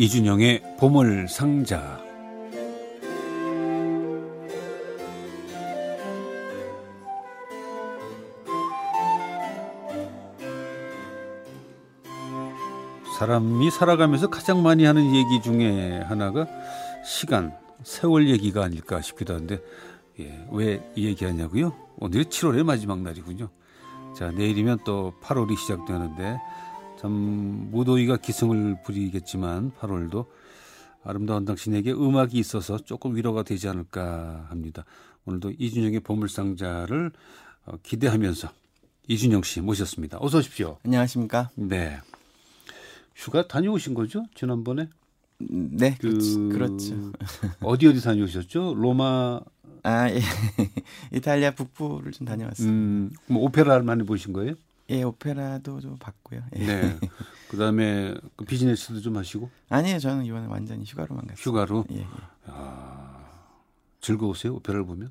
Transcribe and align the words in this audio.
이준영의 0.00 0.62
보물 0.78 1.28
상자. 1.28 2.00
사람이 13.18 13.70
살아가면서 13.70 14.30
가장 14.30 14.62
많이 14.62 14.84
하는 14.84 15.14
얘기 15.14 15.42
중에 15.42 16.00
하나가 16.06 16.46
시간, 17.04 17.54
세월 17.82 18.30
얘기가 18.30 18.64
아닐까 18.64 19.02
싶기도 19.02 19.34
한데 19.34 19.60
예, 20.18 20.46
왜 20.50 20.80
이 20.96 21.04
얘기하냐고요? 21.08 21.74
오늘이 21.98 22.24
7월의 22.24 22.62
마지막 22.64 23.00
날이군요. 23.00 23.50
자, 24.16 24.30
내일이면 24.30 24.78
또 24.84 25.12
8월이 25.22 25.58
시작되는데 25.58 26.38
참 27.00 27.70
무더위가 27.70 28.18
기승을 28.18 28.82
부리겠지만 28.82 29.72
8월도 29.80 30.26
아름다운 31.02 31.46
당신에게 31.46 31.92
음악이 31.92 32.38
있어서 32.38 32.76
조금 32.76 33.16
위로가 33.16 33.42
되지 33.42 33.68
않을까 33.68 34.46
합니다. 34.50 34.84
오늘도 35.24 35.52
이준영의 35.58 36.00
보물상자를 36.00 37.10
어, 37.64 37.72
기대하면서 37.82 38.50
이준영 39.08 39.44
씨 39.44 39.62
모셨습니다. 39.62 40.18
어서 40.20 40.38
오십시오. 40.38 40.76
안녕하십니까? 40.84 41.48
네. 41.54 41.98
휴가 43.14 43.48
다녀오신 43.48 43.94
거죠? 43.94 44.26
지난번에? 44.34 44.90
네, 45.38 45.96
그, 45.98 46.50
그렇죠. 46.52 47.12
어디 47.64 47.86
어디 47.86 48.02
다녀오셨죠? 48.02 48.74
로마. 48.74 49.40
아, 49.84 50.10
예. 50.10 50.20
이탈리아 51.16 51.52
북부를 51.52 52.12
좀 52.12 52.26
다녀왔습니다. 52.26 52.74
음, 52.74 53.10
뭐 53.26 53.44
오페라를 53.44 53.84
많이 53.84 54.02
보신 54.04 54.34
거예요? 54.34 54.54
예, 54.90 55.02
오페라도 55.04 55.80
좀 55.80 55.96
봤고요. 55.98 56.42
예. 56.56 56.66
네. 56.66 56.98
그다음에 57.48 58.14
그 58.36 58.44
비즈니스도 58.44 59.00
좀 59.00 59.16
하시고? 59.16 59.48
아니에요, 59.68 59.98
저는 60.00 60.24
이번에 60.24 60.46
완전히 60.46 60.84
휴가로만 60.84 61.26
갔어요. 61.28 61.42
휴가로? 61.42 61.84
예, 61.92 61.98
예. 62.00 62.06
아, 62.46 63.24
즐거우세요? 64.00 64.54
오페라를 64.54 64.84
보면? 64.84 65.10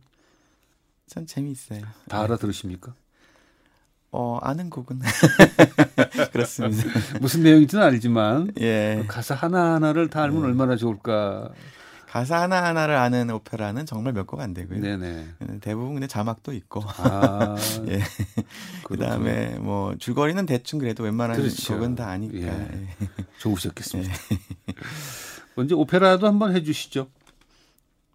참 1.08 1.26
재미있어요. 1.26 1.82
다 2.10 2.22
알아들으십니까? 2.22 2.94
어, 4.12 4.40
아는 4.42 4.70
곡은 4.70 5.00
그렇습니다. 6.34 6.84
무슨 7.22 7.44
내용인지는 7.44 7.84
알지만 7.84 8.52
예. 8.60 9.06
가사 9.08 9.34
하나 9.36 9.76
하나를 9.76 10.10
다 10.10 10.24
알면 10.24 10.42
예. 10.42 10.46
얼마나 10.48 10.76
좋을까. 10.76 11.52
가사 12.10 12.42
하나 12.42 12.64
하나를 12.64 12.96
아는 12.96 13.30
오페라는 13.30 13.86
정말 13.86 14.14
몇 14.14 14.26
곡 14.26 14.40
안 14.42 14.54
되고요. 14.56 14.82
네네. 14.82 15.28
대부분 15.62 15.94
근데 15.94 16.08
자막도 16.08 16.54
있고. 16.54 16.82
아, 16.98 17.56
예. 17.88 18.02
그다음에 18.84 19.58
뭐 19.60 19.96
줄거리는 19.96 20.44
대충 20.48 20.80
그래도 20.80 21.04
웬만한 21.04 21.38
그렇죠. 21.38 21.76
곡은 21.76 21.96
다 21.96 22.08
아니까. 22.10 22.38
예. 22.38 22.48
예. 22.48 23.08
좋으셨겠습니다. 23.38 24.12
예. 24.34 24.74
먼저 25.56 25.76
오페라도 25.76 26.26
한번 26.26 26.56
해주시죠. 26.56 27.08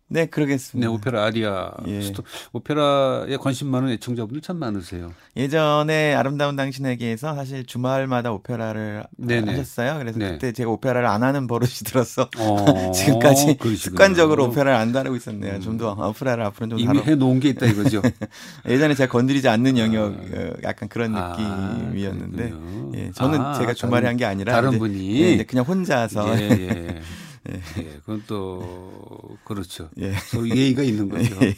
네, 0.09 0.27
그러겠습니다. 0.27 0.89
네, 0.89 0.95
오페라 0.95 1.25
아리아. 1.25 1.73
예. 1.87 2.03
스토, 2.03 2.23
오페라에 2.53 3.37
관심 3.39 3.69
많은 3.69 3.91
애청자분들 3.91 4.43
참 4.43 4.59
많으세요. 4.59 5.13
예전에 5.37 6.15
아름다운 6.15 6.57
당신에게서 6.57 7.35
사실 7.35 7.65
주말마다 7.65 8.31
오페라를 8.33 9.05
네네. 9.17 9.51
하셨어요. 9.53 9.99
그래서 9.99 10.19
네. 10.19 10.33
그때 10.33 10.53
제가 10.53 10.71
오페라를 10.71 11.07
안 11.09 11.23
하는 11.23 11.47
버릇이 11.47 11.71
들어서 11.87 12.29
어, 12.39 12.93
지금까지 12.93 13.57
그러시구나. 13.59 13.77
습관적으로 13.77 14.45
오페라를 14.47 14.75
안 14.75 14.93
다루고 14.93 15.17
있었네요. 15.17 15.55
음. 15.55 15.61
좀더 15.61 15.93
오페라를 15.93 16.45
앞으로 16.45 16.69
좀 16.69 16.79
이미 16.79 16.87
다뤄... 16.87 17.03
해놓은 17.03 17.41
게 17.41 17.49
있다 17.51 17.67
이거죠. 17.67 18.03
예전에 18.69 18.95
제가 18.95 19.11
건드리지 19.11 19.49
않는 19.49 19.79
영역 19.79 20.15
아. 20.15 20.51
약간 20.63 20.89
그런 20.89 21.15
아, 21.17 21.37
느낌이었는데 21.39 22.53
아, 22.55 22.91
예, 22.95 23.11
저는 23.13 23.41
아, 23.41 23.55
제가 23.59 23.75
주말에 23.75 24.07
한 24.07 24.15
게 24.15 24.25
아니라 24.25 24.53
다른 24.53 24.79
분이 24.79 25.21
예, 25.21 25.43
그냥 25.43 25.65
혼자서 25.65 26.41
예, 26.41 27.01
예. 27.51 27.55
예. 27.79 27.87
예, 27.87 27.93
그건 28.01 28.23
또 28.27 29.37
그렇죠. 29.45 29.91
예. 30.01 30.13
서로 30.15 30.49
예의가 30.49 30.83
있는 30.83 31.09
거죠. 31.09 31.37
예. 31.43 31.53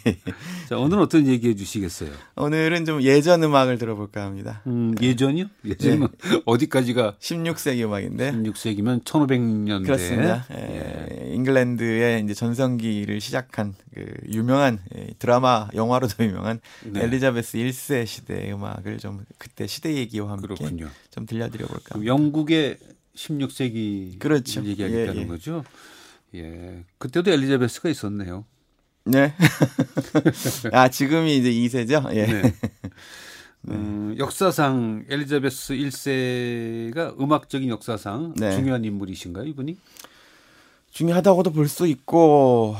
자, 0.68 0.78
오늘은 0.78 1.02
어떤 1.02 1.26
얘기해 1.26 1.54
주시겠어요? 1.54 2.10
오늘은 2.36 2.84
좀 2.84 3.02
예전 3.02 3.42
음악을 3.42 3.78
들어볼까 3.78 4.24
합니다. 4.24 4.62
음, 4.66 4.94
예전이요? 5.00 5.46
예전이면 5.64 6.08
예. 6.32 6.42
어디까지가? 6.44 7.16
16세기 7.20 7.84
음악인데. 7.84 8.32
16세기면 8.32 9.04
1500년대. 9.04 9.84
그렇습니다. 9.84 10.46
예. 10.52 11.10
예. 11.22 11.34
잉글랜드의 11.34 12.24
이제 12.24 12.34
전성기를 12.34 13.20
시작한 13.20 13.74
그 13.94 14.04
유명한 14.30 14.80
예, 14.96 15.08
드라마 15.18 15.68
영화로도 15.74 16.24
유명한 16.24 16.60
네. 16.84 17.04
엘리자베스 17.04 17.58
1세 17.58 18.06
시대의 18.06 18.52
음악을 18.52 18.98
좀 18.98 19.24
그때 19.38 19.66
시대 19.66 19.94
얘기와 19.94 20.32
함께 20.32 20.42
그렇군요. 20.48 20.88
좀 21.10 21.26
들려드려 21.26 21.66
볼까. 21.66 22.04
영국의 22.04 22.78
16세기 23.16 24.18
그렇죠. 24.18 24.64
얘기하겠다는 24.64 25.16
예, 25.16 25.22
예. 25.22 25.26
거죠. 25.26 25.64
예. 26.34 26.84
그때도 26.98 27.30
엘리자베스가 27.30 27.88
있었네요. 27.88 28.44
네. 29.04 29.32
아, 30.72 30.88
지금이 30.88 31.36
이제 31.36 31.50
2세죠? 31.50 32.14
예. 32.14 32.26
네. 33.62 33.74
음, 33.74 34.14
역사상 34.18 35.06
엘리자베스 35.08 35.74
1세가 35.74 37.20
음악적인 37.20 37.68
역사상 37.68 38.34
네. 38.36 38.52
중요한 38.52 38.84
인물이신가요, 38.84 39.44
이분이? 39.46 39.76
중요하다고도 40.90 41.50
볼 41.52 41.68
수 41.68 41.86
있고 41.86 42.76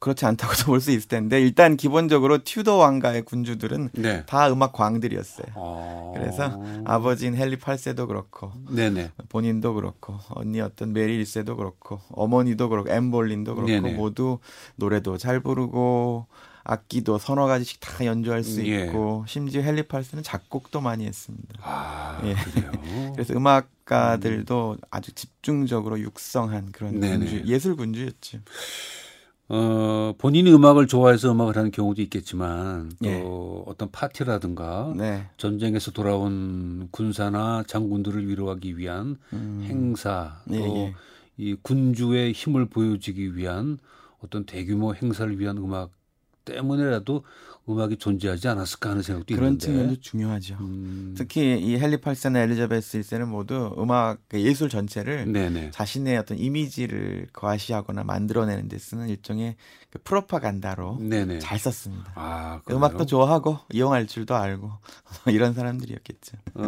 그렇지 0.00 0.24
않다고도 0.26 0.64
볼 0.66 0.80
수 0.80 0.90
있을 0.92 1.08
텐데 1.08 1.40
일단 1.40 1.76
기본적으로 1.76 2.38
튜더 2.38 2.76
왕가의 2.76 3.22
군주들은 3.22 3.90
네. 3.94 4.24
다 4.26 4.50
음악 4.50 4.72
광들이었어요. 4.72 5.46
아... 5.56 6.12
그래서 6.14 6.62
아버지인 6.84 7.34
헨리 7.34 7.56
8세도 7.56 8.06
그렇고 8.06 8.52
네네. 8.70 9.10
본인도 9.28 9.74
그렇고 9.74 10.18
언니였던 10.30 10.92
메리 10.92 11.22
1세도 11.22 11.56
그렇고 11.56 12.00
어머니도 12.10 12.68
그렇고 12.68 12.90
엠볼린도 12.90 13.54
그렇고 13.56 13.70
네네. 13.70 13.94
모두 13.94 14.38
노래도 14.76 15.16
잘 15.16 15.40
부르고 15.40 16.26
악기도 16.68 17.16
서너 17.18 17.46
가지씩 17.46 17.80
다 17.80 18.04
연주할 18.04 18.44
수 18.44 18.64
예. 18.66 18.84
있고 18.84 19.24
심지어 19.26 19.62
헨리 19.62 19.82
8세는 19.82 20.22
작곡도 20.22 20.82
많이 20.82 21.06
했습니다. 21.06 21.54
아, 21.62 22.20
예. 22.24 22.36
그래서 23.14 23.32
음악가들도 23.34 24.72
음. 24.72 24.76
아주 24.90 25.12
집중적으로 25.12 25.98
육성한 25.98 26.72
그런 26.72 27.00
군주, 27.00 27.44
예술 27.46 27.74
군주였죠. 27.74 28.40
어, 29.50 30.14
본인이 30.18 30.52
음악을 30.52 30.86
좋아해서 30.86 31.32
음악을 31.32 31.56
하는 31.56 31.70
경우도 31.70 32.02
있겠지만 32.02 32.92
또 33.02 33.08
예. 33.08 33.24
어떤 33.66 33.90
파티라든가 33.90 34.92
네. 34.94 35.26
전쟁에서 35.38 35.90
돌아온 35.90 36.88
군사나 36.90 37.64
장군들을 37.66 38.28
위로하기 38.28 38.76
위한 38.76 39.16
음. 39.32 39.64
행사 39.66 40.42
또이 40.48 40.78
예, 40.78 40.94
예. 41.40 41.54
군주의 41.62 42.32
힘을 42.32 42.66
보여주기 42.66 43.36
위한 43.36 43.78
어떤 44.22 44.44
대규모 44.44 44.94
행사를 44.94 45.38
위한 45.38 45.56
음악 45.56 45.90
때문에라도 46.56 47.24
음악이 47.68 47.98
존재하지 47.98 48.48
않았을까 48.48 48.90
하는 48.90 49.02
생각도 49.02 49.34
그런 49.34 49.52
있는데 49.52 49.66
그런 49.66 49.78
측면도 49.78 50.00
중요하죠. 50.00 50.56
음. 50.60 51.14
특히 51.16 51.58
이 51.60 51.76
헨리 51.76 51.98
팔사나 51.98 52.40
엘리자베스 52.40 53.00
1세는 53.00 53.26
모두 53.26 53.74
음악 53.78 54.18
그 54.28 54.40
예술 54.40 54.70
전체를 54.70 55.30
네네. 55.30 55.70
자신의 55.72 56.16
어떤 56.16 56.38
이미지를 56.38 57.26
거시하거나 57.32 58.04
만들어내는 58.04 58.68
데 58.68 58.78
쓰는 58.78 59.08
일종의 59.08 59.56
그 59.90 59.98
프로파간다로 60.02 60.98
네네. 61.00 61.38
잘 61.38 61.58
썼습니다. 61.58 62.12
아, 62.14 62.60
음악도 62.70 63.06
좋아하고 63.06 63.58
이용할 63.72 64.06
줄도 64.06 64.34
알고 64.34 64.70
이런 65.32 65.54
사람들이었겠죠. 65.54 66.36
어, 66.54 66.62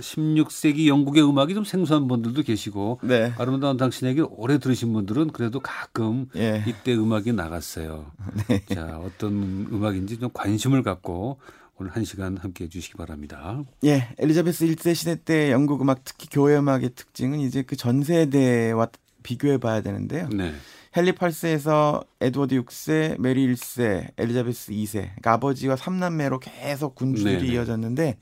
16세기 0.00 0.86
영국의 0.86 1.26
음악이 1.26 1.54
좀 1.54 1.64
생소한 1.64 2.08
분들도 2.08 2.42
계시고 2.42 3.00
네. 3.02 3.32
아름다운 3.38 3.76
당신에게 3.76 4.22
오래 4.22 4.58
들으신 4.58 4.92
분들은 4.92 5.32
그래도 5.32 5.60
가끔 5.60 6.28
예. 6.36 6.62
이때 6.66 6.94
음악이 6.94 7.32
나갔어요. 7.32 8.10
네. 8.48 8.64
자 8.74 8.98
어떤 9.06 9.66
음악인지 9.72 10.18
좀 10.18 10.30
관심을 10.32 10.82
갖고 10.82 11.38
오늘 11.78 11.90
한 11.94 12.04
시간 12.04 12.36
함께 12.36 12.64
해주시기 12.64 12.96
바랍니다. 12.96 13.62
예, 13.84 14.08
엘리자베스 14.18 14.66
1세 14.66 14.94
시대 14.94 15.16
때 15.22 15.52
영국 15.52 15.82
음악 15.82 16.04
특히 16.04 16.26
교회 16.30 16.56
음악의 16.56 16.90
특징은 16.94 17.38
이제 17.40 17.62
그 17.62 17.76
전 17.76 18.02
세대와 18.02 18.88
비교해 19.22 19.58
봐야 19.58 19.82
되는데요. 19.82 20.28
네. 20.28 20.54
헨리 20.96 21.12
8세에서 21.12 22.06
에드워드 22.20 22.54
6세, 22.62 23.20
메리 23.20 23.52
1세, 23.52 24.12
엘리자베스 24.16 24.72
2세, 24.72 24.92
그러니까 24.92 25.32
아버지와 25.34 25.76
3남매로 25.76 26.40
계속 26.40 26.94
군주들이 26.94 27.36
네네. 27.42 27.52
이어졌는데 27.52 28.16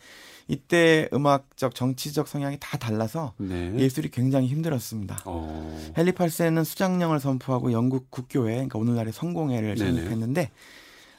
이때 0.48 1.08
음악적, 1.12 1.74
정치적 1.74 2.26
성향이 2.26 2.58
다 2.60 2.76
달라서 2.76 3.34
네. 3.38 3.72
예술이 3.78 4.10
굉장히 4.10 4.48
힘들었습니다. 4.48 5.20
어. 5.24 5.92
헨리 5.96 6.10
8세는 6.12 6.64
수장령을 6.64 7.20
선포하고 7.20 7.70
영국 7.70 8.10
국교회, 8.10 8.54
그러니까 8.54 8.78
오늘날의 8.80 9.12
성공회를 9.12 9.76
설립했는데 9.76 10.50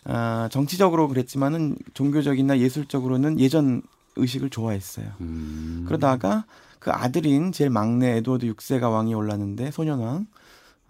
어, 0.06 0.48
정치적으로 0.52 1.08
그랬지만은 1.08 1.78
종교적이나 1.94 2.60
예술적으로는 2.60 3.40
예전 3.40 3.82
의식을 4.18 4.50
좋아했어요. 4.50 5.08
음. 5.22 5.86
그러다가 5.88 6.46
그 6.80 6.92
아들인 6.92 7.52
제일 7.52 7.70
막내 7.70 8.18
에드워드 8.18 8.46
6세가 8.46 8.92
왕이 8.92 9.14
올랐는데 9.16 9.72
소년왕 9.72 10.28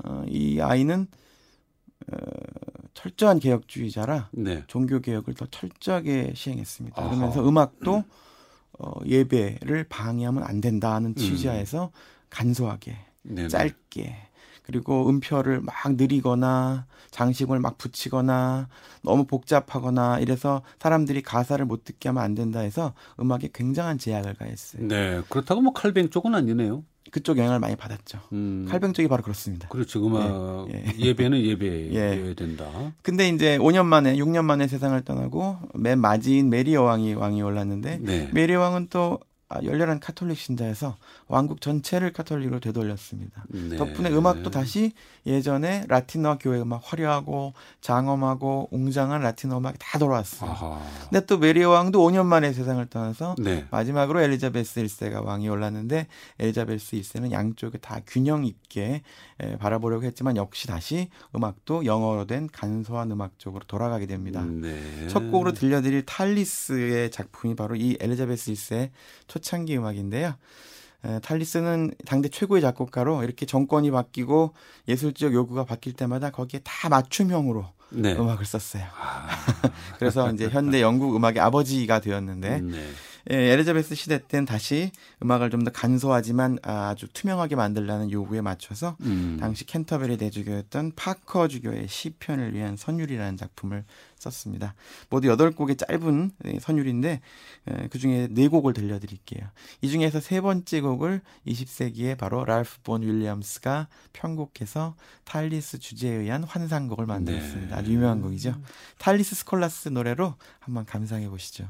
어, 0.07 0.23
이 0.27 0.59
아이는 0.61 1.07
어, 2.11 2.17
철저한 2.93 3.39
개혁주의자라 3.39 4.29
네. 4.31 4.63
종교 4.67 4.99
개혁을 4.99 5.33
더 5.33 5.45
철저하게 5.47 6.33
시행했습니다. 6.35 7.01
아하. 7.01 7.09
그러면서 7.09 7.47
음악도 7.47 8.03
어, 8.79 8.91
예배를 9.05 9.85
방해하면 9.89 10.43
안 10.43 10.61
된다는 10.61 11.11
음. 11.11 11.15
취지하에서 11.15 11.85
음. 11.85 11.99
간소하게 12.29 12.97
네네. 13.23 13.47
짧게 13.47 14.15
그리고 14.65 15.07
음표를 15.09 15.61
막 15.61 15.73
늘이거나 15.95 16.85
장식을 17.11 17.59
막 17.59 17.77
붙이거나 17.77 18.67
너무 19.03 19.25
복잡하거나 19.25 20.19
이래서 20.19 20.61
사람들이 20.79 21.21
가사를 21.21 21.63
못 21.65 21.83
듣게 21.83 22.09
하면 22.09 22.23
안 22.23 22.35
된다 22.35 22.59
해서 22.59 22.93
음악에 23.19 23.49
굉장한 23.53 23.97
제약을 23.99 24.33
가했어요. 24.33 24.87
네. 24.87 25.21
그렇다고 25.29 25.61
뭐 25.61 25.73
칼뱅 25.73 26.09
쪽은 26.09 26.33
아니네요. 26.35 26.83
그쪽 27.11 27.37
영향을 27.37 27.59
많이 27.59 27.75
받았죠. 27.75 28.19
음. 28.33 28.65
칼뱅 28.67 28.91
쪽이 28.91 29.07
바로 29.07 29.21
그렇습니다. 29.21 29.69
그렇죠. 29.69 30.05
음악 30.05 30.67
예, 30.73 30.83
예. 30.99 31.13
예배는 31.13 31.39
예배여야 31.43 31.93
예. 32.27 32.33
된다. 32.35 32.65
근데 33.03 33.29
이제 33.29 33.57
5년 33.59 33.85
만에 33.85 34.15
6년 34.17 34.43
만에 34.43 34.67
세상을 34.67 34.99
떠나고 35.03 35.57
맨 35.75 35.99
맏이인 35.99 36.49
메리 36.49 36.73
여왕이 36.73 37.13
왕위에 37.13 37.41
올랐는데 37.41 37.99
네. 38.01 38.29
메리 38.33 38.53
여왕은 38.53 38.87
또 38.89 39.19
아, 39.21 39.25
열렬한 39.63 39.99
카톨릭 39.99 40.37
신자여서 40.37 40.97
왕국 41.27 41.61
전체를 41.61 42.13
카톨릭으로 42.13 42.59
되돌렸습니다. 42.59 43.45
네. 43.49 43.77
덕분에 43.77 44.09
음악도 44.09 44.49
다시 44.49 44.91
예전에 45.25 45.85
라틴어 45.87 46.39
교회 46.39 46.59
음악 46.59 46.81
화려하고 46.83 47.53
장엄하고 47.81 48.69
웅장한 48.71 49.21
라틴어 49.21 49.59
음악이 49.59 49.77
다 49.79 49.99
돌아왔어요. 49.99 50.49
아하. 50.49 50.81
근데 51.09 51.25
또 51.27 51.37
메리 51.37 51.63
왕도 51.63 51.99
5년 51.99 52.25
만에 52.25 52.53
세상을 52.53 52.83
떠나서 52.87 53.35
네. 53.37 53.65
마지막으로 53.69 54.21
엘리자베스 54.21 54.83
1세가 54.83 55.23
왕위에 55.23 55.47
올랐는데 55.47 56.07
엘리자베스 56.39 56.97
1세는 56.97 57.31
양쪽에 57.31 57.77
다 57.77 57.99
균형 58.07 58.45
있게 58.45 59.03
에, 59.41 59.57
바라보려고 59.57 60.05
했지만 60.05 60.37
역시 60.37 60.67
다시 60.67 61.09
음악도 61.35 61.85
영어로 61.85 62.25
된 62.25 62.47
간소한 62.51 63.11
음악 63.11 63.37
쪽으로 63.37 63.65
돌아가게 63.67 64.05
됩니다. 64.05 64.45
네. 64.45 65.07
첫 65.07 65.29
곡으로 65.29 65.53
들려드릴 65.53 66.05
탈리스의 66.05 67.11
작품이 67.11 67.55
바로 67.55 67.75
이 67.75 67.97
엘리자베스 67.99 68.51
1세 68.53 68.91
초창기 69.27 69.77
음악인데요. 69.77 70.35
에, 71.03 71.19
탈리스는 71.19 71.93
당대 72.05 72.29
최고의 72.29 72.61
작곡가로 72.61 73.23
이렇게 73.23 73.45
정권이 73.45 73.91
바뀌고 73.91 74.53
예술적 74.87 75.33
요구가 75.33 75.65
바뀔 75.65 75.93
때마다 75.93 76.29
거기에 76.29 76.61
다 76.63 76.87
맞춤형으로 76.87 77.65
네. 77.89 78.13
음악을 78.13 78.45
썼어요. 78.45 78.83
아. 78.97 79.27
그래서 79.99 80.31
이제 80.31 80.47
현대 80.49 80.81
영국 80.81 81.15
음악의 81.15 81.39
아버지가 81.39 81.99
되었는데 81.99 82.61
네. 82.61 82.89
예, 83.31 83.35
엘리자베스 83.35 83.95
시대 83.95 84.19
때는 84.27 84.45
다시 84.45 84.91
음악을 85.21 85.49
좀 85.49 85.65
더 85.65 85.71
간소하지만 85.71 86.59
아주 86.61 87.07
투명하게 87.11 87.55
만들라는 87.55 88.11
요구에 88.11 88.41
맞춰서 88.41 88.97
음. 89.01 89.37
당시 89.39 89.65
캔터베리 89.65 90.17
대주교였던 90.17 90.91
파커 90.95 91.47
주교의 91.47 91.87
시편을 91.87 92.53
위한 92.53 92.77
선율이라는 92.77 93.35
작품을 93.37 93.83
썼습니다. 94.19 94.75
모두 95.09 95.27
8곡의 95.35 95.77
짧은 95.77 96.31
예, 96.45 96.59
선율인데 96.59 97.21
예, 97.71 97.87
그중에 97.87 98.27
4곡을 98.27 98.75
들려드릴게요. 98.75 99.47
이 99.81 99.89
중에서 99.89 100.19
세 100.19 100.39
번째 100.41 100.81
곡을 100.81 101.21
20세기에 101.47 102.17
바로 102.17 102.45
랄프 102.45 102.81
본 102.83 103.01
윌리엄스가 103.01 103.87
편곡해서 104.13 104.95
탈리스 105.23 105.79
주제에 105.79 106.13
의한 106.13 106.43
환상곡을 106.43 107.05
만들었습니다. 107.07 107.75
네. 107.75 107.81
아주 107.81 107.91
유명한 107.91 108.21
곡이죠. 108.21 108.55
탈리스 108.99 109.35
스콜라스 109.35 109.89
노래로 109.89 110.35
한번 110.59 110.85
감상해 110.85 111.27
보시죠. 111.29 111.69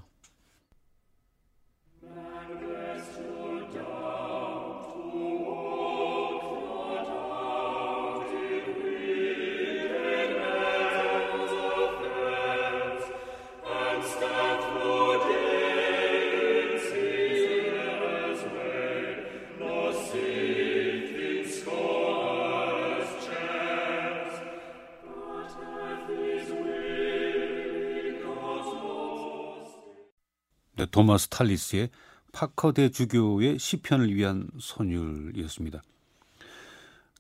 도마스 30.95 31.27
탈리스의 31.27 31.89
파커 32.31 32.71
대 32.71 32.87
주교의 32.87 33.59
시편을 33.59 34.15
위한 34.15 34.47
선율이었습니다. 34.61 35.81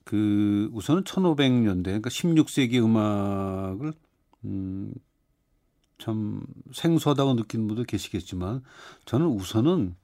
그 0.05 0.69
우선은 0.71 1.03
1500년대 1.03 1.83
그러니까 1.83 2.09
16세기 2.09 2.81
음악을 2.81 3.91
음, 4.45 4.93
참 5.97 6.45
생소하다고 6.71 7.33
느끼는 7.33 7.67
분도 7.67 7.83
계시겠지만 7.83 8.63
저는 9.03 9.25
우선은 9.27 9.95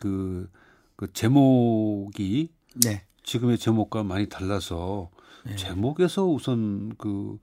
그, 0.00 0.50
그 0.96 1.12
제목이 1.12 2.48
네. 2.82 3.04
지금의 3.22 3.58
제목과 3.58 4.02
많이 4.02 4.28
달라서 4.28 5.10
네. 5.44 5.54
제목에서 5.54 6.26
우선 6.26 6.96
그 6.98 7.38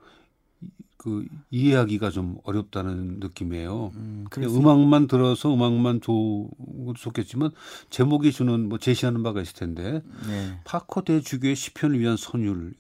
그 0.98 1.26
이해하기가 1.50 2.10
좀 2.10 2.38
어렵다는 2.44 3.20
느낌이에요. 3.22 3.92
음, 3.96 4.26
음악만 4.38 5.08
들어서 5.08 5.54
음악만 5.54 6.02
좋, 6.02 6.50
좋겠지만 6.98 7.52
제목이 7.90 8.34
주는 8.34 8.68
뭐 8.68 8.78
제시하는 8.78 9.24
바가 9.24 9.42
있을 9.42 9.54
텐데 9.56 10.02
네. 10.28 10.60
파커 10.66 11.04
대주교의 11.04 11.56
시편을 11.56 12.00
위한 12.00 12.18
선율은 12.18 12.74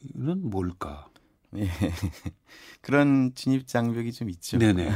뭘까? 0.50 1.08
예. 1.56 1.70
그런 2.82 3.32
진입 3.36 3.68
장벽이 3.68 4.12
좀 4.12 4.30
있죠. 4.30 4.58
네네. 4.58 4.92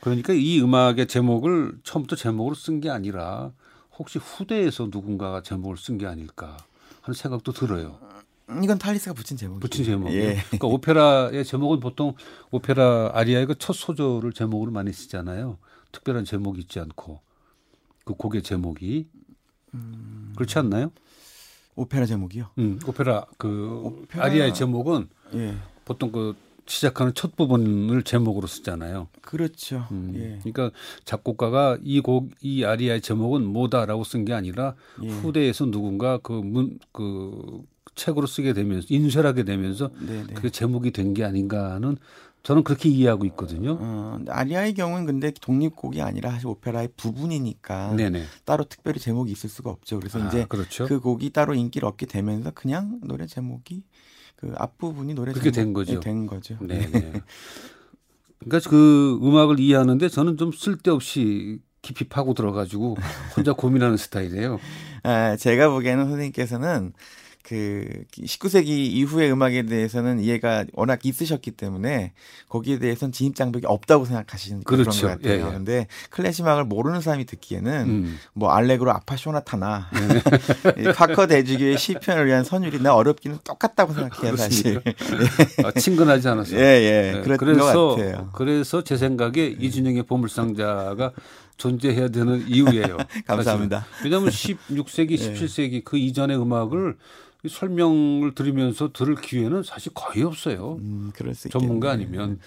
그러니까 0.00 0.32
이 0.34 0.60
음악의 0.60 1.08
제목을 1.08 1.78
처음부터 1.82 2.16
제목으로 2.16 2.54
쓴 2.54 2.80
게 2.80 2.90
아니라 2.90 3.52
혹시 3.98 4.18
후대에서 4.18 4.88
누군가가 4.92 5.42
제목을 5.42 5.76
쓴 5.78 5.98
게 5.98 6.06
아닐까 6.06 6.56
하는 7.02 7.14
생각도 7.14 7.52
들어요. 7.52 7.98
이건 8.62 8.78
탈리스가 8.78 9.14
붙인 9.14 9.36
제목이에요. 9.36 9.60
붙인 9.60 9.84
제목. 9.84 10.12
예. 10.12 10.36
그러니까 10.48 10.66
오페라의 10.68 11.44
제목은 11.44 11.80
보통 11.80 12.14
오페라 12.50 13.10
아리아의 13.14 13.46
그첫 13.46 13.76
소절을 13.76 14.32
제목으로 14.32 14.70
많이 14.72 14.92
쓰잖아요. 14.92 15.58
특별한 15.92 16.24
제목이 16.24 16.60
있지 16.60 16.80
않고 16.80 17.20
그 18.04 18.14
곡의 18.14 18.42
제목이 18.42 19.08
음... 19.74 20.32
그렇지 20.36 20.58
않나요? 20.58 20.90
오페라 21.76 22.04
제목이요? 22.06 22.50
음, 22.58 22.80
오페라 22.86 23.24
그 23.38 23.80
오페라... 23.84 24.24
아리아의 24.24 24.54
제목은 24.54 25.08
예. 25.34 25.54
보통 25.84 26.10
그 26.12 26.34
시작하는 26.66 27.14
첫 27.14 27.34
부분을 27.36 28.02
제목으로 28.04 28.46
쓰잖아요. 28.46 29.08
그렇죠. 29.22 29.86
음, 29.90 30.12
예. 30.14 30.38
그러니까 30.38 30.70
작곡가가 31.04 31.78
이 31.82 32.00
곡, 32.00 32.30
이 32.40 32.64
아리아의 32.64 33.00
제목은 33.00 33.44
뭐다라고 33.44 34.04
쓴 34.04 34.24
게 34.24 34.32
아니라 34.32 34.74
예. 35.02 35.08
후대에서 35.08 35.66
누군가 35.66 36.18
그 36.18 36.32
문, 36.32 36.78
그 36.92 37.62
책으로 37.94 38.26
쓰게 38.26 38.52
되면서 38.52 38.86
인쇄하게 38.90 39.44
되면서 39.44 39.90
네네. 40.06 40.34
그게 40.34 40.50
제목이 40.50 40.90
된 40.92 41.14
게 41.14 41.24
아닌가 41.24 41.72
하는 41.72 41.96
저는 42.42 42.64
그렇게 42.64 42.88
이해하고 42.88 43.26
있거든요. 43.26 43.76
어, 43.80 44.18
아리아의 44.28 44.72
경우는 44.74 45.04
근데 45.04 45.30
독립곡이 45.40 46.00
아니라 46.00 46.30
사실 46.30 46.46
오페라의 46.46 46.88
부분이니까 46.96 47.94
네네. 47.96 48.24
따로 48.46 48.64
특별히 48.64 48.98
제목이 48.98 49.30
있을 49.32 49.50
수가 49.50 49.70
없죠. 49.70 49.98
그래서 49.98 50.22
아, 50.22 50.26
이제 50.28 50.46
그렇죠. 50.48 50.86
그 50.86 51.00
곡이 51.00 51.30
따로 51.30 51.52
인기를 51.54 51.86
얻게 51.86 52.06
되면서 52.06 52.50
그냥 52.52 52.98
노래 53.02 53.26
제목이 53.26 53.82
그 54.36 54.54
앞부분이 54.56 55.12
노래 55.12 55.32
그렇게 55.32 55.50
된 55.50 55.74
거죠. 55.74 55.94
네, 55.94 56.00
된 56.00 56.26
거죠. 56.26 56.56
네. 56.66 56.88
그러니까 58.38 58.70
그 58.70 59.18
음악을 59.22 59.60
이해하는데 59.60 60.08
저는 60.08 60.38
좀 60.38 60.50
쓸데없이 60.52 61.58
깊이 61.82 62.04
파고 62.08 62.32
들어가지고 62.34 62.96
혼자 63.36 63.52
고민하는 63.52 63.96
스타일이에요. 63.98 64.58
아, 65.02 65.36
제가 65.36 65.68
보기에는 65.70 66.04
선생님께서는 66.04 66.92
그 67.42 68.04
19세기 68.12 68.68
이후의 68.68 69.32
음악에 69.32 69.64
대해서는 69.64 70.20
이해가 70.20 70.66
워낙 70.72 71.04
있으셨기 71.04 71.52
때문에 71.52 72.12
거기에 72.48 72.78
대해서는 72.78 73.12
진입 73.12 73.34
장벽이 73.34 73.64
없다고 73.66 74.04
생각하시는 74.04 74.62
그렇죠. 74.64 74.90
그런 74.90 75.00
것 75.00 75.22
같아요. 75.22 75.40
예, 75.40 75.46
예. 75.46 75.50
근데 75.50 75.86
클래식 76.10 76.44
음악을 76.44 76.64
모르는 76.64 77.00
사람이 77.00 77.24
듣기에는 77.26 77.72
음. 77.88 78.18
뭐 78.34 78.50
알레그로 78.50 78.90
아파 78.90 79.16
쇼나타나 79.16 79.90
네. 80.76 80.92
파커 80.94 81.26
대주교의 81.26 81.78
시편을 81.78 82.26
위한 82.26 82.44
선율이나 82.44 82.94
어렵기는 82.94 83.38
똑같다고 83.42 83.94
생각해요 83.94 84.36
사실. 84.36 84.82
예. 84.86 84.94
아, 85.64 85.72
친근하지 85.72 86.28
않았어요. 86.28 86.60
예, 86.60 86.62
예. 86.62 87.22
네. 87.24 87.36
그래서 87.36 87.96
그래서 88.32 88.84
제 88.84 88.96
생각에 88.96 89.32
네. 89.32 89.56
이준영의 89.58 90.04
보물상자가 90.04 91.12
존재해야 91.64 92.08
되는 92.08 92.44
이유예요. 92.48 92.96
감사합니다. 93.28 93.86
사실. 93.90 94.04
왜냐하면 94.04 94.30
16세기, 94.30 95.14
17세기 95.16 95.84
그 95.84 95.98
이전의 95.98 96.40
음악을 96.40 96.96
설명을 97.48 98.34
들으면서 98.34 98.92
들을 98.92 99.14
기회는 99.14 99.62
사실 99.62 99.92
거의 99.94 100.24
없어요. 100.24 100.78
음, 100.80 101.12
전문가 101.50 101.90
아니면. 101.92 102.38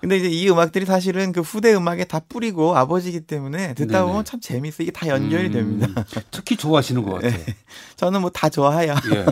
근데 0.00 0.18
이제 0.18 0.28
이 0.28 0.48
음악들이 0.50 0.84
사실은 0.84 1.32
그 1.32 1.40
후대 1.40 1.74
음악에 1.74 2.04
다 2.04 2.20
뿌리고 2.28 2.76
아버지기 2.76 3.22
때문에 3.22 3.74
듣다 3.74 3.98
네네. 4.00 4.06
보면 4.06 4.24
참 4.24 4.38
재밌어. 4.38 4.82
이게 4.82 4.92
다 4.92 5.08
연결이 5.08 5.46
음, 5.46 5.52
됩니다. 5.52 6.04
특히 6.30 6.56
좋아하시는 6.56 7.02
것 7.02 7.14
같아요. 7.14 7.30
네. 7.44 7.56
저는 7.96 8.20
뭐 8.20 8.30
다 8.30 8.48
좋아해요. 8.48 8.94
예. 9.14 9.24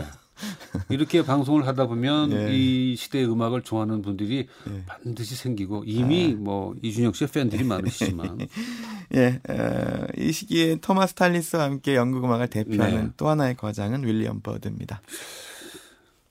이렇게 0.89 1.23
방송을 1.25 1.67
하다 1.67 1.87
보면 1.87 2.31
예. 2.31 2.55
이 2.55 2.95
시대의 2.95 3.31
음악을 3.31 3.61
좋아하는 3.63 4.01
분들이 4.01 4.47
예. 4.69 4.83
반드시 4.85 5.35
생기고 5.35 5.83
이미 5.85 6.35
아. 6.37 6.41
뭐 6.41 6.75
이준혁 6.81 7.15
씨의 7.15 7.29
팬들이 7.29 7.63
많으시지만 7.63 8.39
예, 9.15 9.39
어, 9.49 10.07
이 10.17 10.31
시기에 10.31 10.77
토마스 10.77 11.13
탈리스와 11.13 11.63
함께 11.63 11.95
영국 11.95 12.23
음악을 12.23 12.47
대표하는 12.47 13.03
네. 13.05 13.09
또 13.17 13.29
하나의 13.29 13.55
거장은 13.55 14.03
윌리엄 14.03 14.41
버드입니다. 14.41 15.01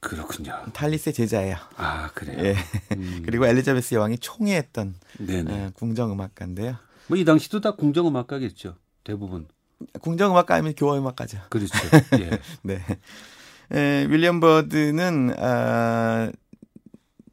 그렇군요. 0.00 0.58
탈리스의 0.72 1.12
제자예요. 1.12 1.56
아 1.76 2.10
그래요. 2.10 2.38
예. 2.44 2.56
음. 2.96 3.22
그리고 3.26 3.46
엘리자베스 3.46 3.94
여왕이 3.94 4.18
총애했던 4.18 4.94
예, 5.28 5.70
궁정 5.74 6.10
음악가인데요. 6.12 6.76
뭐 7.06 7.18
이 7.18 7.24
당시도 7.24 7.60
다 7.60 7.72
궁정 7.76 8.08
음악가겠죠. 8.08 8.74
대부분. 9.04 9.46
궁정 10.00 10.30
음악가 10.32 10.54
아니면 10.54 10.74
교화 10.76 10.98
음악가죠. 10.98 11.38
그렇죠. 11.50 11.72
예. 12.18 12.38
네. 12.62 12.80
에, 13.72 14.06
윌리엄 14.08 14.40
버드는 14.40 15.34
아, 15.38 16.30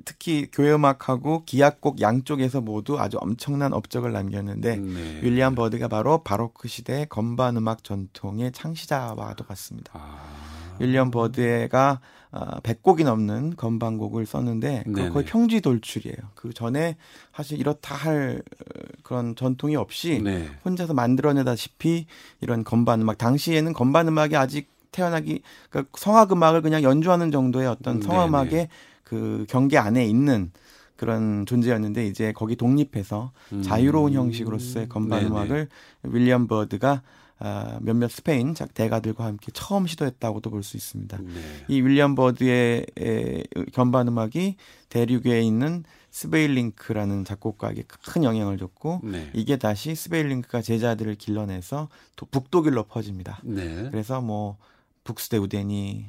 특히 0.06 0.48
교회 0.52 0.74
음악하고 0.74 1.44
기악곡 1.46 2.02
양쪽에서 2.02 2.62
모두 2.62 3.00
아주 3.00 3.18
엄청난 3.20 3.74
업적을 3.74 4.12
남겼는데 4.12 4.78
네. 4.78 5.20
윌리엄 5.22 5.54
버드가 5.54 5.88
바로 5.88 6.24
바로크 6.24 6.68
시대 6.68 7.06
건반 7.06 7.58
음악 7.58 7.84
전통의 7.84 8.52
창시자와도 8.52 9.44
같습니다. 9.46 9.92
아. 9.94 10.78
윌리엄 10.80 11.12
버드가 11.12 12.00
아, 12.32 12.60
100곡이 12.62 13.04
넘는 13.04 13.56
건반곡을 13.56 14.26
썼는데 14.26 14.84
그 14.94 15.10
거의 15.10 15.26
평지 15.26 15.62
돌출이에요. 15.62 16.16
그 16.36 16.54
전에 16.54 16.96
사실 17.34 17.60
이렇다 17.60 17.96
할 17.96 18.42
어, 18.42 18.80
그런 19.04 19.36
전통이 19.36 19.76
없이 19.76 20.22
네. 20.24 20.48
혼자서 20.64 20.94
만들어내다시피 20.94 22.06
이런 22.42 22.64
건반 22.64 23.02
음악 23.02 23.18
당시에는 23.18 23.74
건반 23.74 24.08
음악이 24.08 24.36
아직 24.36 24.70
태어나기 24.92 25.42
그러니까 25.70 25.92
성악 25.98 26.32
음악을 26.32 26.62
그냥 26.62 26.84
연주하는 26.84 27.32
정도의 27.32 27.68
어떤 27.68 28.02
성악 28.02 28.28
음악의 28.28 28.70
그 29.04 29.46
경계 29.50 29.78
안에 29.78 30.06
있는 30.06 30.52
그런 30.96 31.46
존재였는데 31.46 32.06
이제 32.08 32.34
거기 32.34 32.56
독립해서 32.56 33.32
음. 33.54 33.62
자유로운 33.62 34.14
형식으로서의 34.14 34.90
건반 34.90 35.20
네네. 35.20 35.32
음악을 35.32 35.70
윌리엄 36.04 36.48
버드가 36.48 37.02
아, 37.42 37.78
몇몇 37.82 38.12
스페인 38.12 38.54
대가들과 38.54 39.24
함께 39.24 39.50
처음 39.54 39.88
시도했다고도 39.88 40.50
볼 40.50 40.62
수 40.62 40.76
있습니다. 40.76 41.18
네. 41.22 41.32
이 41.70 41.80
윌리엄 41.82 42.14
버드의 42.16 42.86
에, 43.00 43.44
건반 43.74 44.10
음악이 44.10 44.58
대륙에 44.90 45.42
있는 45.42 45.86
스베일링크라는 46.12 47.24
작곡가에게 47.24 47.84
큰 48.06 48.26
영향을 48.26 48.58
줬고 48.58 49.02
네. 49.04 49.30
이게 49.34 49.56
다시 49.56 49.96
스베일링크가 49.96 50.62
제자들을 50.62 51.16
길러내서 51.16 51.88
북독일로 52.30 52.84
퍼집니다. 52.84 53.40
네. 53.46 53.88
그래서 53.90 54.20
뭐 54.20 54.58
북스데 55.04 55.38
우데니 55.38 56.06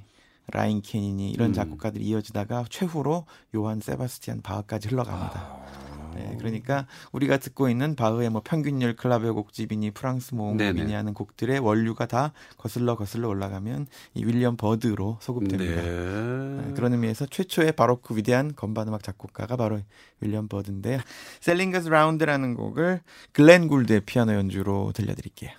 라인 0.53 0.83
캐니니 0.83 1.31
이런 1.31 1.51
음. 1.51 1.53
작곡가들이 1.53 2.05
이어지다가 2.05 2.65
최후로 2.69 3.27
요한 3.55 3.81
세바스티안 3.81 4.43
바흐까지 4.43 4.89
흘러갑니다. 4.89 5.39
아. 5.39 5.91
네, 6.15 6.37
그러니까 6.39 6.87
우리가 7.13 7.37
듣고 7.37 7.69
있는 7.69 7.95
바흐의 7.95 8.31
뭐 8.31 8.43
평균율 8.45 8.97
클라베 8.97 9.31
곡집이니 9.31 9.93
프랑스 9.93 10.35
모음곡이니 10.35 10.93
하는 10.93 11.15
곡들의 11.15 11.59
원류가 11.61 12.07
다 12.07 12.33
거슬러 12.59 12.97
거슬러 12.97 13.29
올라가면 13.29 13.87
이 14.15 14.25
윌리엄 14.25 14.57
버드로 14.57 15.19
소급됩니다. 15.21 15.83
네. 15.83 16.63
네, 16.67 16.73
그런 16.75 16.93
의미에서 16.93 17.27
최초의 17.27 17.73
바로크 17.73 18.17
위대한 18.17 18.55
건반 18.55 18.89
음악 18.89 19.03
작곡가가 19.03 19.57
바로 19.57 19.81
윌리엄 20.21 20.49
버드인데 20.49 21.01
셀링 21.41 21.71
거스 21.71 21.89
라운드라는 21.89 22.55
곡을 22.55 23.03
글렌 23.33 23.69
굴드의 23.69 24.01
피아노 24.01 24.35
연주로 24.35 24.93
들려드릴게요. 24.95 25.51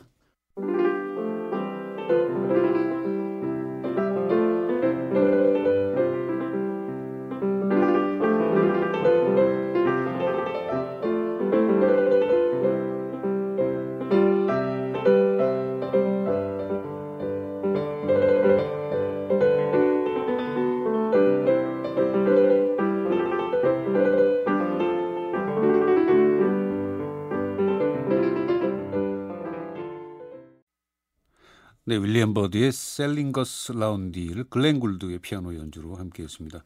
네, 31.91 31.97
윌리엄 31.97 32.33
버드의 32.33 32.71
Sellinger's 32.71 33.73
Round를 33.73 34.45
글렌 34.45 34.79
굴드의 34.79 35.19
피아노 35.19 35.53
연주로 35.57 35.95
함께 35.95 36.23
했습니다. 36.23 36.63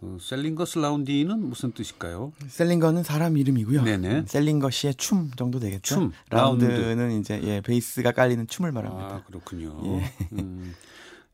어, 0.00 0.16
Sellinger's 0.18 0.78
Round는 0.78 1.38
무슨 1.38 1.72
뜻일까요? 1.72 2.32
셀링거는 2.48 3.02
사람 3.02 3.36
이름이고요. 3.36 3.82
네네. 3.82 4.24
셀링거스의 4.26 4.94
춤 4.94 5.30
정도 5.36 5.58
되겠죠. 5.60 5.94
춤. 5.94 6.12
라운드는 6.30 6.96
라운드. 6.96 7.20
이제 7.20 7.42
예, 7.44 7.60
베이스가 7.60 8.12
깔리는 8.12 8.46
춤을 8.46 8.72
말합니다. 8.72 9.16
아, 9.16 9.22
그렇군요. 9.26 9.78
예. 9.84 10.12
음. 10.32 10.74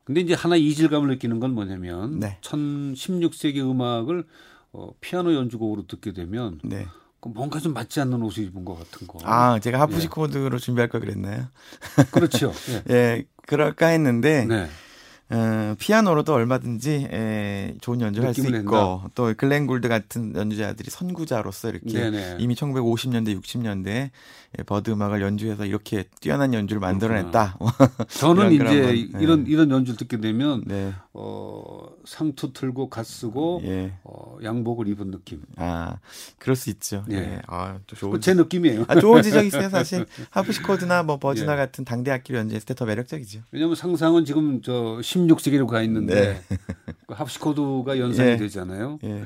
근데 0.03 0.19
이제 0.19 0.33
하나 0.33 0.57
이질감을 0.57 1.07
느끼는 1.07 1.39
건 1.39 1.53
뭐냐면 1.53 2.19
네. 2.19 2.37
1016세기 2.41 3.59
음악을 3.59 4.25
어, 4.73 4.89
피아노 4.99 5.33
연주곡으로 5.35 5.87
듣게 5.87 6.11
되면 6.11 6.59
네. 6.65 6.85
그 7.21 7.29
뭔가 7.29 7.59
좀 7.59 7.73
맞지 7.73 8.01
않는 8.01 8.21
옷을 8.23 8.43
입은 8.45 8.65
것 8.65 8.77
같은 8.77 9.07
거. 9.07 9.19
아, 9.23 9.59
제가 9.59 9.79
하프시 9.79 10.05
예. 10.05 10.07
코드로 10.09 10.57
준비할 10.57 10.89
걸 10.89 11.01
그랬나요? 11.01 11.47
그렇죠. 12.09 12.51
예. 12.89 12.93
예, 12.93 13.25
그럴까 13.45 13.87
했는데 13.87 14.45
네. 14.45 14.67
어, 15.31 15.75
피아노로도 15.79 16.33
얼마든지 16.33 17.07
에, 17.11 17.75
좋은 17.81 18.01
연주를 18.01 18.27
할 18.27 18.33
수 18.33 18.41
있고 18.47 19.01
또 19.15 19.33
글렌 19.37 19.67
굴드 19.67 19.87
같은 19.87 20.35
연주자들이 20.35 20.89
선구자로서 20.89 21.69
이렇게 21.69 21.93
네네. 22.09 22.37
이미 22.39 22.55
1950년대 22.55 23.39
60년대 23.41 24.09
버드 24.65 24.91
음악을 24.91 25.21
연주해서 25.21 25.65
이렇게 25.65 26.03
뛰어난 26.19 26.53
연주를 26.53 26.81
만들어냈다. 26.81 27.57
저는 28.09 28.51
이제 28.51 28.63
건, 28.63 29.21
이런 29.21 29.43
네. 29.45 29.51
이런 29.51 29.71
연주를 29.71 29.97
듣게 29.97 30.19
되면 30.19 30.63
네. 30.65 30.93
어, 31.13 31.87
상투 32.05 32.51
틀고 32.51 32.89
갓 32.89 33.05
쓰고 33.05 33.61
예. 33.63 33.93
어, 34.03 34.37
양복을 34.43 34.87
입은 34.89 35.11
느낌. 35.11 35.41
아 35.55 35.95
그럴 36.37 36.55
수 36.57 36.69
있죠. 36.71 37.05
예. 37.11 37.15
예. 37.15 37.41
아또 37.47 37.95
좋은 37.95 38.19
제 38.19 38.33
느낌이에요. 38.33 38.85
아, 38.89 38.99
좋은 38.99 39.21
지적이세요 39.21 39.69
사실 39.69 40.05
하프시코드나 40.31 41.03
뭐 41.03 41.17
버즈나 41.19 41.53
예. 41.53 41.57
같은 41.57 41.85
당대 41.85 42.11
악기를 42.11 42.39
연주했을 42.41 42.65
때 42.65 42.71
더 42.71 42.85
매력적이죠. 42.85 43.41
왜냐하면 43.51 43.75
상상은 43.75 44.23
지금 44.25 44.61
저 44.61 44.99
16세기로 45.27 45.67
가 45.67 45.81
있는데 45.83 46.41
네. 46.49 46.57
그 47.07 47.13
하프시코드가 47.13 47.97
연상이 47.99 48.31
예. 48.31 48.37
되잖아요. 48.37 48.99
예. 49.03 49.23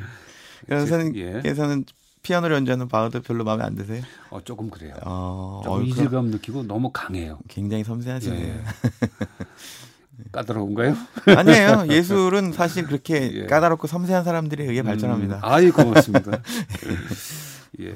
연선께서는 0.70 1.86
피아노를 2.24 2.56
연주하는 2.56 2.88
바우드 2.88 3.22
별로 3.22 3.44
마음에 3.44 3.64
안 3.64 3.76
드세요? 3.76 4.02
어 4.32 4.42
조금 4.44 4.70
그래요. 4.72 4.94
어, 5.04 5.62
좀 5.64 5.84
이질감 5.86 6.26
느끼고 6.28 6.64
너무 6.64 6.90
강해요. 6.92 7.40
굉장히 7.48 7.84
섬세하시네요. 7.84 8.48
예. 8.48 8.62
까다로운가요? 10.32 10.96
아니에요. 11.28 11.86
예술은 11.90 12.52
사실 12.54 12.86
그렇게 12.86 13.32
예. 13.34 13.46
까다롭고 13.46 13.88
섬세한 13.88 14.24
사람들에 14.24 14.64
의해 14.66 14.82
발전합니다. 14.82 15.36
음, 15.38 15.42
아이 15.44 15.70
고맙습니다. 15.70 16.32
예. 17.82 17.94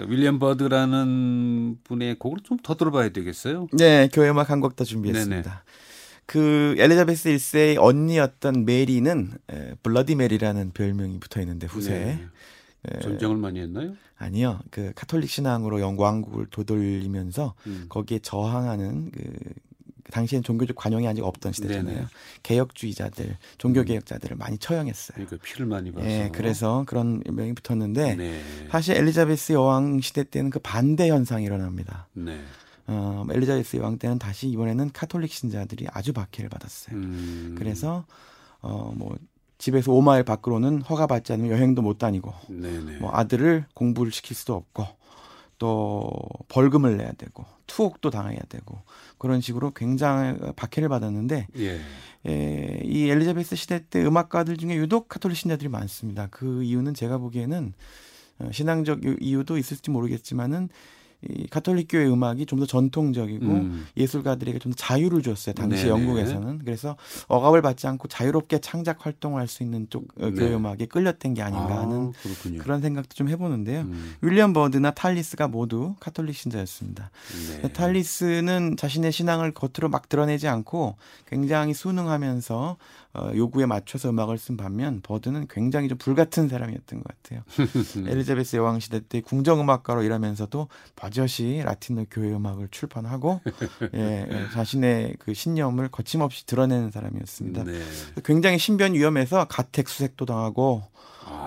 윌리엄 0.00 0.38
버드라는 0.38 1.78
분의 1.82 2.18
곡을 2.20 2.38
좀 2.44 2.58
더 2.62 2.76
들어봐야 2.76 3.08
되겠어요. 3.08 3.66
네, 3.72 4.08
교회 4.12 4.28
음악 4.30 4.50
한 4.50 4.60
곡 4.60 4.76
더 4.76 4.84
준비했습니다. 4.84 5.42
네네. 5.42 5.56
그 6.28 6.74
엘리자베스 6.78 7.30
1세의 7.30 7.78
언니였던 7.82 8.66
메리는 8.66 9.30
에, 9.50 9.74
블러디 9.82 10.14
메리라는 10.14 10.72
별명이 10.74 11.20
붙어 11.20 11.40
있는데 11.40 11.66
후세에 11.66 12.04
네. 12.04 12.26
에, 12.86 12.98
전쟁을 13.00 13.38
많이 13.38 13.60
했나요? 13.60 13.94
아니요. 14.18 14.60
그 14.70 14.92
카톨릭 14.94 15.30
신앙으로 15.30 15.80
영 15.80 16.03
왕국을 16.03 16.48
되돌리면서 16.50 17.54
음. 17.66 17.86
거기에 17.88 18.18
저항하는 18.18 19.10
그 19.10 19.22
당시엔 20.10 20.42
종교적 20.42 20.76
관용이 20.76 21.08
아직 21.08 21.24
없던 21.24 21.52
시대잖아요. 21.52 21.94
네네. 21.94 22.06
개혁주의자들, 22.42 23.38
종교 23.56 23.82
개혁자들을 23.82 24.36
음. 24.36 24.38
많이 24.38 24.58
처형했어요. 24.58 25.14
그러니까 25.14 25.36
피를 25.42 25.64
많이 25.64 25.90
봐서. 25.92 26.06
예, 26.06 26.28
그래서 26.30 26.84
그런 26.86 27.22
명이 27.26 27.54
붙었는데 27.54 28.16
네. 28.16 28.42
사실 28.70 28.96
엘리자베스 28.96 29.54
여왕 29.54 30.02
시대 30.02 30.24
때는 30.24 30.50
그 30.50 30.58
반대 30.58 31.08
현상이 31.08 31.46
일어납니다. 31.46 32.06
네. 32.12 32.38
어, 32.88 33.26
엘리자베스 33.30 33.76
여왕 33.76 33.98
때는 33.98 34.18
다시 34.18 34.48
이번에는 34.48 34.90
카톨릭 34.92 35.30
신자들이 35.30 35.86
아주 35.90 36.12
박해를 36.12 36.48
받았어요. 36.48 36.96
음. 36.96 37.54
그래서 37.58 38.06
어, 38.60 38.92
뭐 38.96 39.16
집에서 39.58 39.92
5마일 39.92 40.24
밖으로는 40.24 40.82
허가받지 40.82 41.32
않으면 41.34 41.50
여행도 41.50 41.82
못 41.82 41.98
다니고 41.98 42.32
네네. 42.48 42.98
뭐 42.98 43.10
아들을 43.12 43.66
공부를 43.74 44.10
시킬 44.10 44.34
수도 44.36 44.54
없고 44.54 44.86
또 45.58 46.10
벌금을 46.48 46.96
내야 46.96 47.12
되고 47.12 47.44
투옥도 47.66 48.10
당해야 48.10 48.40
되고 48.48 48.80
그런 49.18 49.40
식으로 49.40 49.72
굉장히 49.72 50.38
박해를 50.56 50.88
받았는데 50.88 51.48
예. 51.58 51.80
에, 52.26 52.80
이 52.84 53.10
엘리자베스 53.10 53.56
시대 53.56 53.84
때 53.84 54.02
음악가들 54.02 54.56
중에 54.56 54.76
유독 54.76 55.08
카톨릭 55.08 55.36
신자들이 55.36 55.68
많습니다. 55.68 56.28
그 56.30 56.62
이유는 56.62 56.94
제가 56.94 57.18
보기에는 57.18 57.74
어, 58.38 58.48
신앙적 58.52 59.00
이유도 59.20 59.58
있을지 59.58 59.90
모르겠지만은 59.90 60.68
이 61.28 61.48
가톨릭 61.48 61.88
교회 61.90 62.06
음악이 62.06 62.46
좀 62.46 62.58
더 62.60 62.66
전통적이고 62.66 63.44
음. 63.46 63.86
예술가들에게 63.96 64.58
좀 64.60 64.72
더 64.72 64.76
자유를 64.76 65.22
줬어요. 65.22 65.54
당시 65.54 65.84
네네. 65.84 65.88
영국에서는. 65.90 66.58
그래서 66.64 66.96
억압을 67.26 67.60
받지 67.62 67.86
않고 67.86 68.06
자유롭게 68.08 68.60
창작 68.60 69.04
활동을 69.04 69.40
할 69.40 69.48
수 69.48 69.62
있는 69.62 69.86
쪽 69.90 70.04
어, 70.20 70.26
네. 70.26 70.30
교회 70.32 70.54
음악에 70.54 70.86
끌렸던 70.86 71.34
게 71.34 71.42
아닌가 71.42 71.74
아, 71.74 71.82
하는 71.82 72.12
아, 72.14 72.62
그런 72.62 72.80
생각도 72.80 73.14
좀 73.14 73.28
해보는데요. 73.28 73.80
음. 73.80 74.16
윌리엄 74.20 74.52
버드나 74.52 74.90
탈리스가 74.92 75.48
모두 75.48 75.94
카톨릭 76.00 76.36
신자였습니다. 76.36 77.10
네. 77.62 77.72
탈리스는 77.72 78.76
자신의 78.76 79.10
신앙을 79.10 79.52
겉으로 79.52 79.88
막 79.88 80.08
드러내지 80.08 80.46
않고 80.48 80.96
굉장히 81.26 81.74
순응하면서 81.74 82.76
어, 83.14 83.30
요구에 83.34 83.64
맞춰서 83.66 84.10
음악을 84.10 84.36
쓴 84.38 84.56
반면 84.58 85.00
버드는 85.02 85.46
굉장히 85.48 85.88
좀 85.88 85.96
불같은 85.96 86.48
사람이었던 86.48 87.02
것 87.02 87.22
같아요. 87.22 87.42
엘리자베스 88.06 88.56
여왕 88.56 88.80
시대 88.80 89.00
때 89.00 89.20
궁정 89.22 89.60
음악가로 89.60 90.02
일하면서도 90.02 90.68
버젓이 91.08 91.62
라틴어 91.64 92.04
교회 92.10 92.32
음악을 92.32 92.68
출판하고 92.70 93.40
예, 93.94 94.26
예, 94.30 94.48
자신의 94.52 95.16
그 95.18 95.34
신념을 95.34 95.88
거침없이 95.88 96.46
드러내는 96.46 96.90
사람이었습니다. 96.90 97.64
네. 97.64 97.80
굉장히 98.24 98.58
신변 98.58 98.94
위험해서 98.94 99.46
가택 99.46 99.88
수색도 99.88 100.26
당하고 100.26 100.82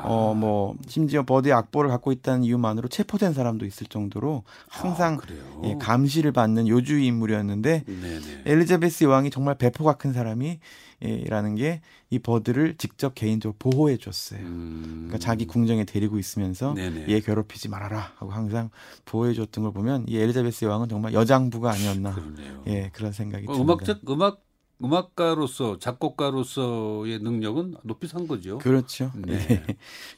어, 0.04 0.34
뭐, 0.36 0.76
심지어 0.88 1.24
버드의 1.24 1.54
악보를 1.54 1.90
갖고 1.90 2.12
있다는 2.12 2.44
이유만으로 2.44 2.88
체포된 2.88 3.34
사람도 3.34 3.66
있을 3.66 3.88
정도로 3.88 4.44
항상 4.68 5.18
아, 5.18 5.62
예, 5.66 5.76
감시를 5.80 6.32
받는 6.32 6.68
요주의 6.68 7.06
인물이었는데, 7.08 7.84
네네. 7.86 8.42
엘리자베스 8.46 9.04
여왕이 9.04 9.30
정말 9.30 9.56
배포가 9.56 9.94
큰 9.94 10.14
사람이, 10.14 10.60
예, 11.04 11.24
라는 11.26 11.56
게 11.56 11.82
이 12.12 12.20
버드를 12.20 12.76
직접 12.78 13.16
개인적으로 13.16 13.56
보호해 13.58 13.96
줬어요. 13.96 14.42
음... 14.42 15.06
그러니까 15.08 15.18
자기 15.18 15.48
궁정에 15.48 15.86
데리고 15.86 16.20
있으면서 16.20 16.74
네네. 16.74 17.06
얘 17.08 17.22
괴롭히지 17.22 17.70
말아라 17.70 18.12
하고 18.18 18.32
항상 18.32 18.70
보호해 19.06 19.34
줬던 19.34 19.64
걸 19.64 19.72
보면 19.72 20.06
이 20.10 20.18
엘리자베스 20.18 20.66
여왕은 20.66 20.90
정말 20.90 21.14
여장부가 21.14 21.72
아니었나. 21.72 22.14
그러네요. 22.14 22.64
예, 22.68 22.90
그런 22.92 23.14
생각이 23.14 23.46
어, 23.48 23.54
듭니다. 23.54 23.74
음악적 23.74 24.02
음악 24.10 24.44
음악가로서 24.84 25.80
작곡가로서의 25.80 27.20
능력은 27.20 27.76
높이 27.84 28.08
산 28.08 28.28
거죠. 28.28 28.58
그렇죠. 28.60 29.12
네. 29.16 29.38
네. 29.48 29.64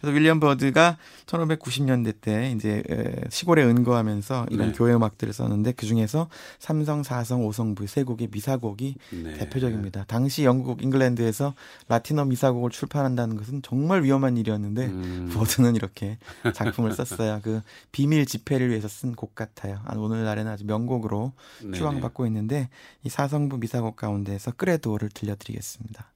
그래서 0.02 0.16
윌리엄 0.16 0.40
버드가 0.40 0.98
1590년대 1.26 2.16
때 2.22 2.52
이제 2.56 2.84
시골에 3.30 3.64
은거하면서 3.64 4.48
이런 4.52 4.68
네. 4.68 4.74
교회 4.78 4.94
음악들을 4.94 5.34
썼는데 5.34 5.72
그 5.74 5.86
중에서 5.86 6.30
삼성, 6.60 7.04
사성, 7.04 7.46
오성부 7.46 7.88
세 7.88 8.04
곡의 8.04 8.30
미사곡이 8.32 8.96
네. 9.24 9.34
대표적입니다. 9.38 10.06
당시 10.08 10.44
영국 10.44 10.84
잉글랜드에서 10.84 11.54
라틴어 11.88 12.26
미사곡을 12.26 12.72
출판한다는 12.72 13.38
것은 13.38 13.62
정말 13.62 14.04
위험한 14.04 14.38
일이었는데 14.38 14.86
음. 14.86 15.32
버드는 15.34 15.76
이렇게 15.76 16.18
작품을 16.54 16.94
썼어요. 16.94 17.40
그 17.44 17.62
비밀 17.92 18.26
집회를 18.26 18.70
위해서 18.70 18.88
쓴 18.88 19.14
곡 19.16 19.36
같아요. 19.36 19.80
오늘날에는 19.96 20.52
아주 20.52 20.66
명곡으로 20.66 21.34
추앙받고 21.74 22.26
있는데 22.28 22.70
이 23.04 23.10
사성부 23.10 23.58
미사곡 23.58 23.96
가운데서 23.96 24.53
끄레도를 24.54 25.10
들려드리겠습니다. 25.10 26.13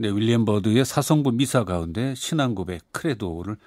네, 0.00 0.08
윌리엄 0.08 0.46
버드의 0.46 0.86
사성부 0.86 1.32
미사 1.32 1.64
가운데 1.64 2.14
신앙 2.14 2.54
고백 2.54 2.90
크레도를 2.90 3.58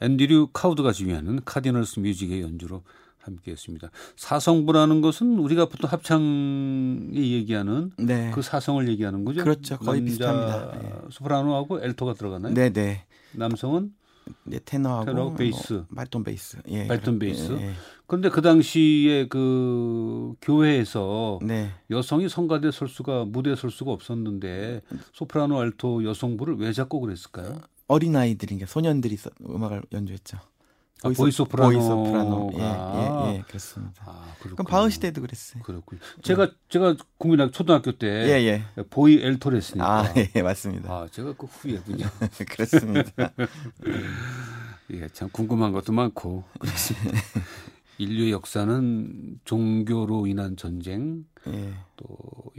앤드류 0.00 0.48
카우드가 0.52 0.90
지휘하는 0.90 1.42
카디널스 1.44 2.00
뮤직의 2.00 2.42
연주로 2.42 2.82
함께했습니다. 3.18 3.92
사성부라는 4.16 5.00
것은 5.00 5.38
우리가 5.38 5.66
보통 5.66 5.88
합창이 5.88 7.12
얘기하는 7.14 7.92
네. 7.98 8.32
그 8.34 8.42
사성을 8.42 8.88
얘기하는 8.88 9.24
거죠. 9.24 9.44
그렇죠. 9.44 9.78
거의 9.78 10.02
비슷합니다. 10.02 10.72
네. 10.72 10.92
소프라노하고 11.10 11.80
알토가 11.80 12.14
들어가나요? 12.14 12.52
네, 12.52 12.70
네. 12.70 13.04
남성은 13.34 13.94
네, 14.42 14.58
테너하고 14.64 15.04
테너, 15.04 15.34
베이스, 15.34 15.72
뭐, 15.72 15.86
바리톤 15.90 16.24
베이스, 16.24 16.58
예, 16.66 16.86
바리톤 16.86 17.20
베이스. 17.20 17.52
예, 17.52 17.68
예. 17.68 17.72
그런데 18.06 18.28
그 18.28 18.40
당시에 18.40 19.26
그 19.28 20.34
교회에서 20.40 21.40
네. 21.42 21.70
여성이 21.90 22.28
성가대 22.28 22.70
설 22.70 22.88
수가 22.88 23.24
무대에 23.24 23.56
설 23.56 23.70
수가 23.70 23.90
없었는데 23.90 24.82
소프라노, 25.12 25.58
알토 25.58 26.04
여성부를 26.04 26.56
왜 26.58 26.72
작곡을 26.72 27.10
했을까요? 27.10 27.60
어린 27.88 28.16
아이들이 28.16 28.58
그 28.58 28.66
소년들이 28.66 29.16
음악을 29.48 29.82
연주했죠. 29.92 30.38
아, 31.02 31.10
보이소프라노. 31.10 31.72
보이소프라노. 31.72 32.50
예, 32.54 32.60
예, 32.60 33.34
예, 33.36 33.42
그렇습니다. 33.46 34.02
아, 34.06 34.34
그럼 34.40 34.56
바흐 34.66 34.88
시대도 34.88 35.20
그랬어요. 35.20 35.62
그렇군요. 35.62 36.00
제가 36.22 36.50
제가 36.68 36.96
국민학 37.18 37.52
초등학교 37.52 37.92
때 37.92 38.06
예, 38.06 38.46
예. 38.46 38.82
보이 38.84 39.20
엘토를 39.22 39.58
했으니까. 39.58 40.00
아, 40.00 40.14
예, 40.34 40.42
맞습니다. 40.42 40.90
아, 40.90 41.08
제가 41.10 41.34
그 41.34 41.46
후예군요. 41.46 42.06
그렇습니다. 42.50 43.10
예, 44.92 45.08
참 45.12 45.28
궁금한 45.30 45.72
것도 45.72 45.92
많고 45.92 46.44
그렇습니다. 46.58 47.20
인류의 47.98 48.32
역사는 48.32 49.40
종교로 49.44 50.26
인한 50.26 50.56
전쟁, 50.56 51.24
예. 51.48 51.74
또 51.96 52.06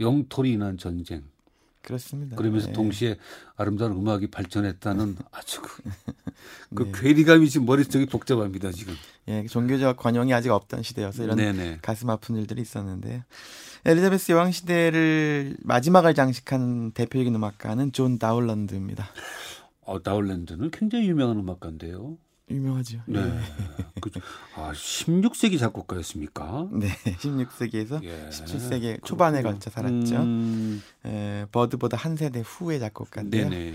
영토로 0.00 0.48
인한 0.48 0.78
전쟁, 0.78 1.24
그렇습니다. 1.82 2.36
그러면서 2.36 2.66
네. 2.66 2.72
동시에 2.74 3.16
아름다운 3.56 3.92
음악이 3.92 4.26
발전했다는 4.30 5.16
아주 5.32 5.62
그, 5.62 5.82
그 6.74 6.82
네. 6.84 6.92
괴리감이 6.94 7.48
지금 7.48 7.66
머릿속이 7.66 8.06
복잡합니다 8.06 8.72
지금. 8.72 8.94
예, 9.28 9.46
종교적 9.46 9.96
관용이 9.96 10.34
아직 10.34 10.50
없던 10.50 10.82
시대여서 10.82 11.24
이런 11.24 11.36
네네. 11.36 11.78
가슴 11.80 12.10
아픈 12.10 12.36
일들이 12.36 12.60
있었는데 12.60 13.24
엘리자베스 13.86 14.32
여왕 14.32 14.50
시대를 14.50 15.56
마지막을 15.62 16.14
장식한 16.14 16.92
대표적인 16.92 17.34
음악가는 17.34 17.92
존 17.92 18.18
다울랜드입니다. 18.18 19.08
어, 19.82 20.02
다울랜드는 20.02 20.70
굉장히 20.70 21.08
유명한 21.08 21.38
음악가인데요. 21.38 22.18
유명하죠. 22.50 23.00
네. 23.06 23.20
예. 23.20 24.00
그죠. 24.00 24.20
아, 24.54 24.72
16세기 24.72 25.58
작곡가였습니까? 25.58 26.68
네. 26.72 26.88
16세기에서 27.04 28.02
예. 28.04 28.28
17세기 28.30 29.04
초반에 29.04 29.42
걸쳐 29.42 29.70
살았죠. 29.70 30.16
음... 30.16 30.82
에, 31.04 31.46
버드보다 31.52 31.96
한 31.96 32.16
세대 32.16 32.40
후의 32.44 32.80
작곡가인데요. 32.80 33.48
네네. 33.48 33.74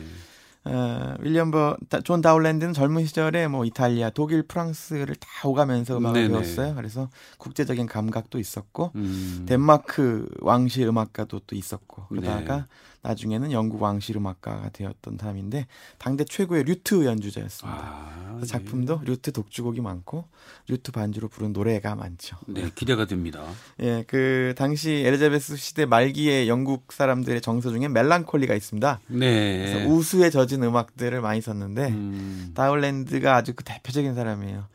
어, 0.65 1.15
윌리엄 1.19 1.51
버, 1.51 1.75
존 2.05 2.21
다울랜드는 2.21 2.73
젊은 2.73 3.05
시절에 3.05 3.47
뭐 3.47 3.65
이탈리아, 3.65 4.09
독일, 4.09 4.43
프랑스를 4.43 5.15
다 5.15 5.47
오가면서 5.47 5.97
음악을 5.97 6.21
네네. 6.21 6.33
배웠어요. 6.33 6.75
그래서 6.75 7.09
국제적인 7.37 7.85
감각도 7.85 8.39
있었고, 8.39 8.91
음. 8.95 9.45
덴마크 9.45 10.29
왕실 10.39 10.87
음악가도 10.87 11.41
또 11.45 11.55
있었고, 11.55 12.07
그러다가 12.07 12.57
네. 12.57 12.63
나중에는 13.03 13.51
영국 13.51 13.81
왕실 13.81 14.17
음악가가 14.17 14.69
되었던 14.69 15.17
사람인데 15.19 15.67
당대 15.97 16.23
최고의 16.23 16.63
류트 16.63 17.05
연주자였습니다. 17.05 17.79
아, 17.79 18.37
네. 18.39 18.47
작품도 18.47 19.01
류트 19.03 19.33
독주곡이 19.33 19.81
많고 19.81 20.25
류트 20.69 20.93
반주로 20.93 21.27
부른 21.27 21.51
노래가 21.53 21.95
많죠. 21.95 22.37
네, 22.47 22.71
기대가 22.73 23.05
됩니다. 23.05 23.43
예, 23.81 24.05
그 24.07 24.55
당시 24.57 24.91
엘리자베스 25.05 25.57
시대 25.57 25.85
말기에 25.85 26.47
영국 26.47 26.93
사람들의 26.93 27.41
정서 27.41 27.69
중에 27.71 27.89
멜랑콜리가 27.89 28.55
있습니다. 28.55 29.01
네. 29.07 29.57
그래서 29.57 29.89
우수에 29.89 30.29
젖은 30.29 30.63
음악들을 30.63 31.19
많이 31.19 31.41
썼는데 31.41 31.89
음. 31.89 32.51
다울랜드가 32.55 33.35
아주 33.35 33.53
그 33.53 33.65
대표적인 33.65 34.15
사람이에요. 34.15 34.65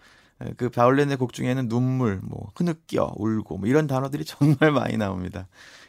그 0.57 0.69
바울렌의 0.69 1.17
곡 1.17 1.33
중에는 1.33 1.69
눈물, 1.69 2.21
뭐 2.23 2.53
흐느껴, 2.55 3.13
울고 3.17 3.59
뭐 3.59 3.69
이런 3.69 3.87
단어들이 3.87 4.25
정말 4.27 4.71
많이 4.71 4.97
나옵니다. 4.97 5.49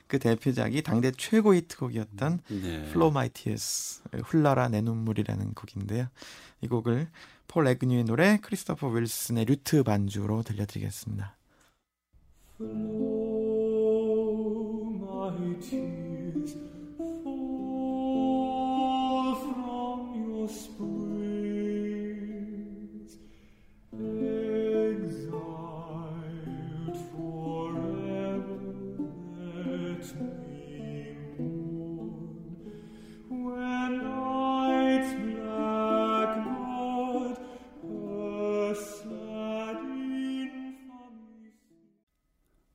그 0.10 0.17
대표작이 0.17 0.82
당대 0.82 1.12
최고 1.15 1.54
히트곡이었던 1.54 2.39
네. 2.50 2.76
Flow 2.89 3.12
My 3.12 3.30
Tears 3.30 4.02
흘러라 4.26 4.67
내 4.67 4.82
눈물이라는 4.82 5.54
곡인데요. 5.54 6.08
이 6.62 6.67
곡을 6.67 7.08
폴 7.48 7.67
에그뉴의 7.67 8.06
노래 8.06 8.39
크리스토퍼 8.41 8.88
윌슨의 8.88 9.45
루트 9.45 9.84
반주로 9.84 10.41
들려드리겠습니다. 10.41 11.38
Flow 12.60 13.30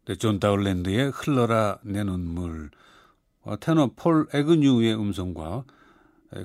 네, 0.07 0.17
존 0.17 0.39
다울랜드의 0.39 1.11
흘러라 1.13 1.79
내 1.83 2.05
눈물, 2.05 2.71
어, 3.41 3.59
테너 3.59 3.93
폴 3.97 4.27
에그뉴의 4.35 4.95
음성과 4.95 5.65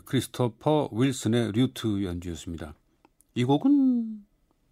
크리스토퍼 0.05 0.89
윌슨의 0.93 1.51
류트 1.51 2.05
연주였습니다. 2.05 2.73
이 3.35 3.43
곡은 3.43 4.25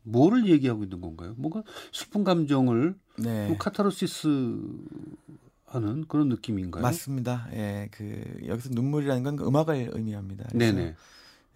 뭐를 0.04 0.48
얘기하고 0.48 0.84
있는 0.84 1.02
건가요? 1.02 1.34
뭔가 1.38 1.64
슬픈 1.92 2.24
감정을 2.24 2.96
네. 3.18 3.48
뭐 3.48 3.58
카타르시스 3.58 4.58
하는 5.66 6.06
그런 6.08 6.30
느낌인가요? 6.30 6.82
맞습니다. 6.82 7.50
예, 7.52 7.90
그 7.92 8.40
여기서 8.46 8.70
눈물이라는 8.72 9.24
건 9.24 9.40
음악을 9.40 9.90
의미합니다. 9.92 10.48
네네. 10.54 10.96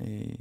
이, 0.02 0.36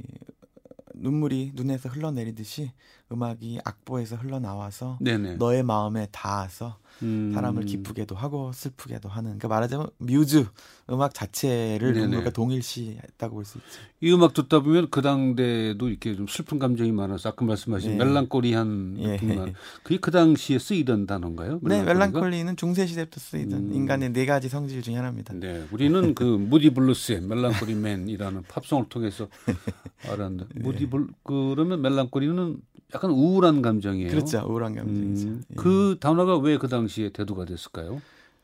눈물이 0.95 1.53
눈에서 1.55 1.87
흘러내리듯이 1.87 2.73
음악이 3.11 3.61
악보에서 3.63 4.17
흘러나와서 4.17 4.97
네네. 4.99 5.35
너의 5.35 5.63
마음에 5.63 6.07
닿아서 6.11 6.80
음. 7.03 7.31
사람을 7.33 7.65
기쁘게도 7.65 8.15
하고 8.15 8.51
슬프게도 8.53 9.09
하는 9.09 9.37
그러니까 9.37 9.47
말하자면 9.47 9.87
뮤즈 9.97 10.45
음악 10.89 11.13
자체를 11.13 11.93
눈물과 11.93 12.29
동일시했다고 12.31 13.35
볼 13.35 13.45
수 13.45 13.57
있죠. 13.59 13.79
이 14.01 14.11
음악 14.13 14.33
듣다 14.33 14.59
보면 14.61 14.89
그 14.91 15.01
당대도 15.01 15.89
이렇게 15.89 16.15
좀 16.15 16.27
슬픈 16.27 16.59
감정이 16.59 16.91
많아서 16.91 17.29
아까 17.29 17.45
말씀하신 17.45 17.97
네. 17.97 17.97
멜랑콜리한 18.03 18.95
예. 18.99 19.07
느낌만 19.13 19.53
그게 19.83 19.97
그 19.99 20.11
당시에 20.11 20.59
쓰이던 20.59 21.05
단어인가요? 21.07 21.59
멜랑콜리가? 21.61 21.75
네, 21.77 21.83
멜랑콜리는 21.93 22.55
중세 22.57 22.85
시대부터 22.85 23.19
쓰이던 23.19 23.59
음. 23.69 23.73
인간의 23.73 24.13
네 24.13 24.25
가지 24.25 24.49
성질 24.49 24.81
중에 24.81 24.95
하나입니다. 24.95 25.33
네, 25.35 25.65
우리는 25.71 26.13
그 26.15 26.23
무디 26.23 26.71
블루스의 26.71 27.21
Melancholy 27.21 27.75
Man이라는 27.75 28.43
팝송을 28.47 28.85
통해서 28.89 29.27
알았는데 30.07 30.45
네. 30.55 30.63
무디 30.63 30.89
블 30.89 31.07
그러면 31.23 31.81
멜랑콜리는 31.81 32.57
약간 32.93 33.09
우울한 33.11 33.61
감정이에요. 33.61 34.09
그렇죠, 34.09 34.43
우울한 34.45 34.75
감정이죠. 34.75 35.27
음, 35.29 35.43
그 35.55 35.95
단어가 36.01 36.37
왜 36.37 36.57
그 36.57 36.67
당시에 36.81 37.09
대두가 37.09 37.45
됐을까요? 37.45 38.01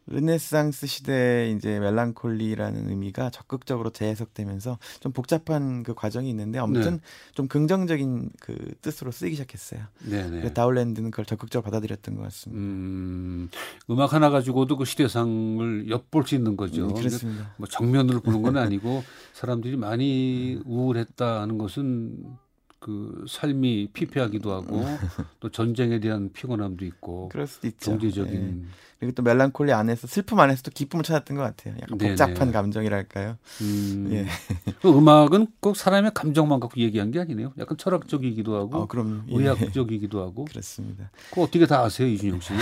르네상스 0.10 0.88
시대에 0.88 1.52
이제 1.52 1.80
멜랑콜리라는 1.80 2.90
의미가 2.90 3.30
적극적으로 3.30 3.90
재해석되면서 3.90 4.78
좀 5.02 5.12
복잡한 5.12 5.84
그 5.84 5.94
과정이 5.94 6.30
있는데 6.30 6.60
아무튼 6.60 6.94
네. 6.94 7.02
좀 7.34 7.50
긍정적인 7.50 8.30
그 8.40 8.56
뜻으로 8.82 9.12
쓰이기 9.12 9.36
시작했어요. 9.36 9.82
네네. 10.10 10.54
다울랜드는 10.54 11.12
그걸 11.12 11.26
적극적으로 11.26 11.66
받아들였던 11.66 12.16
것 12.16 12.22
같습니다. 12.24 12.58
음, 12.58 13.50
음악 13.90 14.14
하나 14.14 14.30
가지고도 14.30 14.78
그 14.78 14.86
시대상을 14.86 15.90
엿볼 15.90 16.26
수 16.26 16.36
있는 16.36 16.56
거죠. 16.56 16.88
음, 16.88 16.94
그렇습니다. 16.94 17.54
뭐 17.58 17.68
정면으로 17.68 18.22
보는 18.22 18.44
건 18.44 18.56
아니고 18.58 19.04
사람들이 19.34 19.76
많이 19.76 20.58
우울했다는 20.64 21.58
것은 21.58 22.38
그 22.80 23.26
삶이 23.28 23.90
피폐하기도 23.94 24.52
하고 24.52 24.84
또 25.40 25.50
전쟁에 25.50 26.00
대한 26.00 26.32
피곤함도 26.32 26.86
있고 26.86 27.30
그럴 27.30 27.48
수도 27.48 27.68
있죠. 27.68 27.92
경제적인 27.92 28.62
네. 28.62 28.68
그리고 29.00 29.14
또 29.14 29.22
멜랑콜리 29.22 29.72
안에서 29.74 30.08
슬픔 30.08 30.40
안에서 30.40 30.64
또 30.64 30.72
기쁨을 30.72 31.04
찾았던 31.04 31.38
것 31.38 31.44
같아요. 31.44 31.76
약간 31.82 31.98
복잡한 32.00 32.36
네네. 32.36 32.52
감정이랄까요. 32.52 33.38
음. 33.62 34.10
예. 34.12 34.26
그 34.82 34.90
음악은 34.90 35.48
꼭 35.60 35.78
사람의 35.78 36.12
감정만 36.16 36.60
갖고 36.60 36.82
얘기한 36.82 37.12
게 37.12 37.20
아니네요. 37.20 37.54
약간 37.60 37.78
철학적이기도 37.78 38.56
하고, 38.56 38.78
어, 38.78 38.88
그럼요. 38.88 39.22
예. 39.30 39.36
의학적이기도 39.36 40.20
하고. 40.22 40.46
그렇습니다. 40.46 41.12
그 41.32 41.44
어떻게 41.44 41.68
다 41.68 41.84
아세요, 41.84 42.08
이준형 42.08 42.40
씨는? 42.40 42.60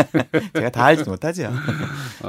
제가 0.56 0.70
다 0.70 0.84
알지 0.86 1.04
못하죠. 1.08 1.50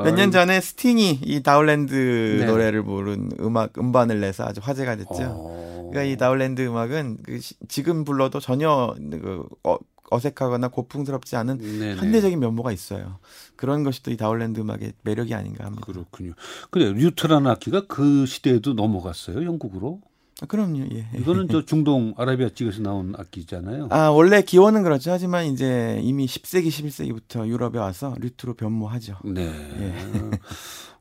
몇년 0.03 0.31
전에 0.31 0.59
스팅이 0.59 1.21
이 1.23 1.41
다울랜드 1.41 1.93
네. 2.41 2.45
노래를 2.45 2.83
부른 2.83 3.31
음악 3.39 3.77
음반을 3.77 4.19
내서 4.19 4.43
아주 4.43 4.59
화제가 4.61 4.97
됐죠. 4.97 5.15
어... 5.21 5.74
그러니까 5.95 6.13
이 6.13 6.17
다울랜드 6.17 6.61
음악은 6.65 7.17
그 7.23 7.39
지금 7.67 8.03
불러도 8.03 8.39
전혀 8.39 8.93
그 9.11 9.45
어, 9.63 9.77
어색하거나 10.11 10.67
고풍스럽지 10.67 11.35
않은 11.35 11.57
네네. 11.57 11.95
현대적인 11.95 12.39
면모가 12.39 12.71
있어요. 12.71 13.17
그런 13.55 13.83
것이 13.83 14.03
또 14.03 14.11
이 14.11 14.17
다울랜드 14.17 14.59
음악의 14.59 14.93
매력이 15.03 15.33
아닌가 15.33 15.65
합니다. 15.65 15.85
그렇군요. 15.85 16.33
그래 16.69 16.91
류트라는 16.93 17.49
악기가 17.49 17.85
그 17.87 18.25
시대에도 18.25 18.73
넘어갔어요, 18.73 19.43
영국으로. 19.45 20.01
아, 20.41 20.45
그럼요. 20.47 20.79
예. 20.93 21.07
이거는 21.17 21.47
저 21.49 21.63
중동 21.65 22.13
아라비아 22.17 22.49
쪽에서 22.49 22.81
나온 22.81 23.13
악기잖아요. 23.17 23.87
아 23.89 24.09
원래 24.09 24.41
기원은 24.41 24.83
그렇죠. 24.83 25.11
하지만 25.11 25.45
이제 25.45 25.99
이미 26.03 26.25
10세기, 26.25 26.67
11세기부터 26.67 27.47
유럽에 27.47 27.79
와서 27.79 28.13
류트로 28.19 28.55
변모하죠. 28.55 29.19
네. 29.23 29.45
예. 29.45 29.93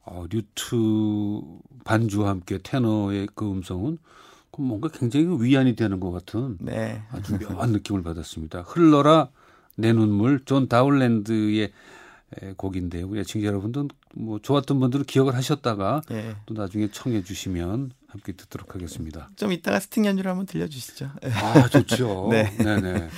어, 0.06 0.24
류트 0.30 0.76
반주와 1.84 2.28
함께 2.30 2.58
테너의 2.62 3.28
그 3.34 3.50
음성은 3.50 3.98
뭔가 4.62 4.88
굉장히 4.88 5.26
위안이 5.40 5.76
되는 5.76 6.00
것 6.00 6.10
같은 6.10 6.56
네. 6.60 7.02
아주 7.10 7.38
묘한 7.38 7.72
느낌을 7.72 8.02
받았습니다. 8.02 8.62
흘러라 8.62 9.28
내 9.76 9.92
눈물 9.92 10.44
존 10.44 10.68
다울랜드의 10.68 11.72
곡인데요. 12.56 13.06
우리 13.08 13.20
애청자 13.20 13.46
여러분도 13.46 13.88
뭐 14.14 14.38
좋았던 14.40 14.80
분들은 14.80 15.04
기억을 15.04 15.34
하셨다가 15.34 16.02
네. 16.08 16.34
또 16.46 16.54
나중에 16.54 16.88
청해 16.90 17.22
주시면 17.22 17.92
함께 18.08 18.32
듣도록 18.32 18.74
하겠습니다. 18.74 19.30
좀 19.36 19.52
이따가 19.52 19.80
스팅 19.80 20.06
연주를 20.06 20.30
한번 20.30 20.46
들려주시죠. 20.46 21.10
아 21.22 21.68
좋죠. 21.68 22.28
네. 22.32 22.56
네네. 22.58 23.08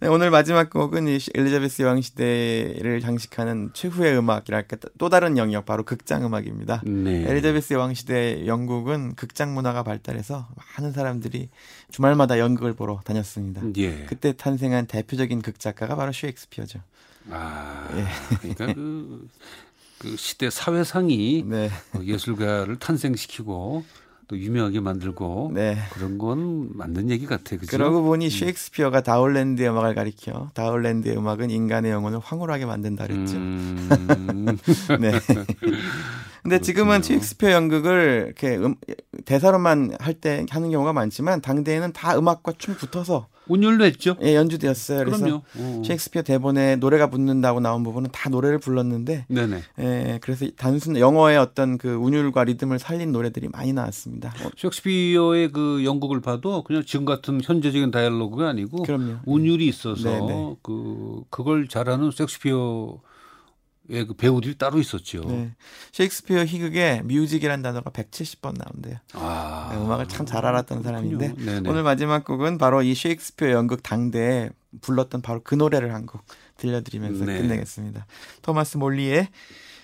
네, 0.00 0.06
오늘 0.06 0.30
마지막 0.30 0.70
곡은 0.70 1.08
이 1.08 1.18
엘리자베스 1.34 1.82
여왕 1.82 2.00
시대를 2.00 3.00
장식하는 3.00 3.70
최후의 3.72 4.16
음악이랄까 4.16 4.76
또 4.96 5.08
다른 5.08 5.36
영역 5.36 5.66
바로 5.66 5.82
극장 5.82 6.24
음악입니다. 6.24 6.82
네. 6.86 7.28
엘리자베스 7.28 7.74
여왕 7.74 7.94
시대 7.94 8.46
영국은 8.46 9.16
극장 9.16 9.54
문화가 9.54 9.82
발달해서 9.82 10.46
많은 10.76 10.92
사람들이 10.92 11.48
주말마다 11.90 12.38
연극을 12.38 12.74
보러 12.74 13.00
다녔습니다. 13.04 13.62
예. 13.78 14.04
그때 14.04 14.34
탄생한 14.34 14.86
대표적인 14.86 15.42
극작가가 15.42 15.96
바로 15.96 16.12
셰익스피어죠. 16.12 16.78
아, 17.30 17.88
예. 17.96 18.06
그러니까 18.38 18.74
그, 18.74 19.28
그 19.98 20.16
시대 20.16 20.48
사회상이 20.48 21.42
네. 21.44 21.70
예술가를 22.00 22.78
탄생시키고 22.78 23.84
또 24.28 24.38
유명하게 24.38 24.80
만들고 24.80 25.52
네. 25.54 25.78
그런 25.90 26.18
건 26.18 26.68
맞는 26.74 27.08
얘기 27.08 27.24
같아요. 27.24 27.58
그죠? 27.58 27.70
그러고 27.76 28.02
보니 28.02 28.26
음. 28.26 28.30
셰익스피어가 28.30 29.00
다울랜드의 29.00 29.70
음악을 29.70 29.94
가리켜 29.94 30.50
다울랜드의 30.52 31.16
음악은 31.16 31.48
인간의 31.50 31.90
영혼을 31.90 32.18
황홀하게 32.18 32.66
만든다 32.66 33.06
그랬죠. 33.06 33.36
음. 33.38 33.88
네. 35.00 35.12
근데 36.42 36.60
지금은 36.60 37.02
셰익스피어 37.02 37.52
연극을 37.52 38.24
이렇게 38.26 38.56
음, 38.58 38.74
대사로만 39.24 39.96
할 39.98 40.14
때 40.20 40.44
하는 40.50 40.70
경우가 40.70 40.92
많지만 40.92 41.40
당대에는 41.40 41.92
다 41.92 42.18
음악과 42.18 42.52
춤 42.58 42.74
붙어서 42.74 43.28
운율도 43.48 43.84
했죠. 43.84 44.16
예, 44.22 44.34
연주되었어요. 44.34 45.04
그래서. 45.04 45.42
오. 45.58 45.82
셰익스피어 45.84 46.22
대본에 46.22 46.76
노래가 46.76 47.10
붙는다고 47.10 47.60
나온 47.60 47.82
부분은 47.82 48.10
다 48.12 48.28
노래를 48.28 48.58
불렀는데, 48.58 49.26
네네. 49.28 49.62
예, 49.80 50.18
그래서 50.22 50.46
단순 50.56 50.96
영어의 50.96 51.38
어떤 51.38 51.78
그 51.78 51.94
운율과 51.94 52.44
리듬을 52.44 52.78
살린 52.78 53.12
노래들이 53.12 53.48
많이 53.48 53.72
나왔습니다. 53.72 54.34
어, 54.44 54.50
셰익스피어의 54.56 55.52
그 55.52 55.84
연극을 55.84 56.20
봐도 56.20 56.62
그냥 56.62 56.82
지금 56.86 57.04
같은 57.04 57.40
현재적인 57.42 57.90
다이얼로그가 57.90 58.48
아니고, 58.48 58.82
그럼요. 58.82 59.16
운율이 59.26 59.66
있어서 59.66 60.10
네네. 60.10 60.56
그 60.62 61.22
그걸 61.30 61.68
잘하는 61.68 62.10
셰익스피어 62.10 62.98
예, 62.98 63.07
그 63.88 64.12
배우들이 64.14 64.56
따로 64.58 64.78
있었죠. 64.78 65.20
네. 65.26 65.52
셰익스피어 65.92 66.44
희곡에 66.44 67.02
music이라는 67.04 67.62
단어가 67.62 67.90
170번 67.90 68.56
나온대요. 68.58 68.96
아, 69.14 69.70
네, 69.72 69.78
음악을 69.82 70.08
참 70.08 70.26
잘 70.26 70.44
알았던 70.44 70.82
사람인데 70.82 71.34
오늘 71.66 71.82
마지막 71.82 72.24
곡은 72.24 72.58
바로 72.58 72.82
이 72.82 72.94
셰익스피어 72.94 73.50
연극 73.52 73.82
당대에 73.82 74.50
불렀던 74.82 75.22
바로 75.22 75.40
그 75.42 75.54
노래를 75.54 75.94
한 75.94 76.04
곡 76.06 76.22
들려드리면서 76.58 77.24
네. 77.24 77.38
끝내겠습니다. 77.40 78.06
토마스 78.42 78.76
몰리의 78.76 79.28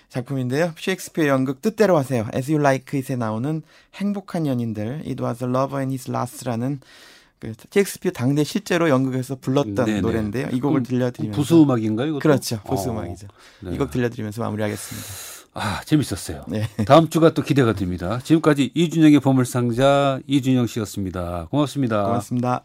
작품인데요. 0.09 0.73
셰익스피어 0.77 1.27
연극 1.27 1.61
뜻대로 1.61 1.97
하세요. 1.97 2.27
As 2.35 2.51
You 2.51 2.59
Like 2.61 2.99
It에 2.99 3.15
나오는 3.15 3.63
행복한 3.95 4.45
연인들 4.45 5.03
It 5.07 5.21
Was 5.23 5.43
a 5.43 5.49
Lover 5.49 5.79
and 5.81 5.91
His 5.93 6.11
Last라는 6.11 6.79
그 7.39 7.53
셰익스피어 7.69 8.11
당대 8.11 8.43
실제로 8.43 8.89
연극에서 8.89 9.35
불렀던 9.35 9.85
네네. 9.85 10.01
노래인데요. 10.01 10.49
이 10.51 10.59
곡을 10.59 10.83
들려드리면서 10.83 11.39
부수 11.39 11.61
음악인가요? 11.61 12.07
이것도? 12.07 12.19
그렇죠. 12.19 12.59
부수 12.65 12.89
음악이죠. 12.89 13.27
어, 13.27 13.69
네. 13.69 13.75
이곡 13.75 13.91
들려드리면서 13.91 14.41
마무리하겠습니다. 14.41 15.07
아 15.53 15.81
재밌었어요. 15.85 16.43
네. 16.47 16.67
다음 16.85 17.09
주가 17.09 17.33
또 17.33 17.41
기대가 17.41 17.73
됩니다. 17.73 18.19
지금까지 18.23 18.71
이준영의 18.73 19.21
보물상자 19.21 20.19
이준영 20.27 20.67
씨였습니다. 20.67 21.47
고맙습니다. 21.49 22.03
고맙습니다. 22.03 22.63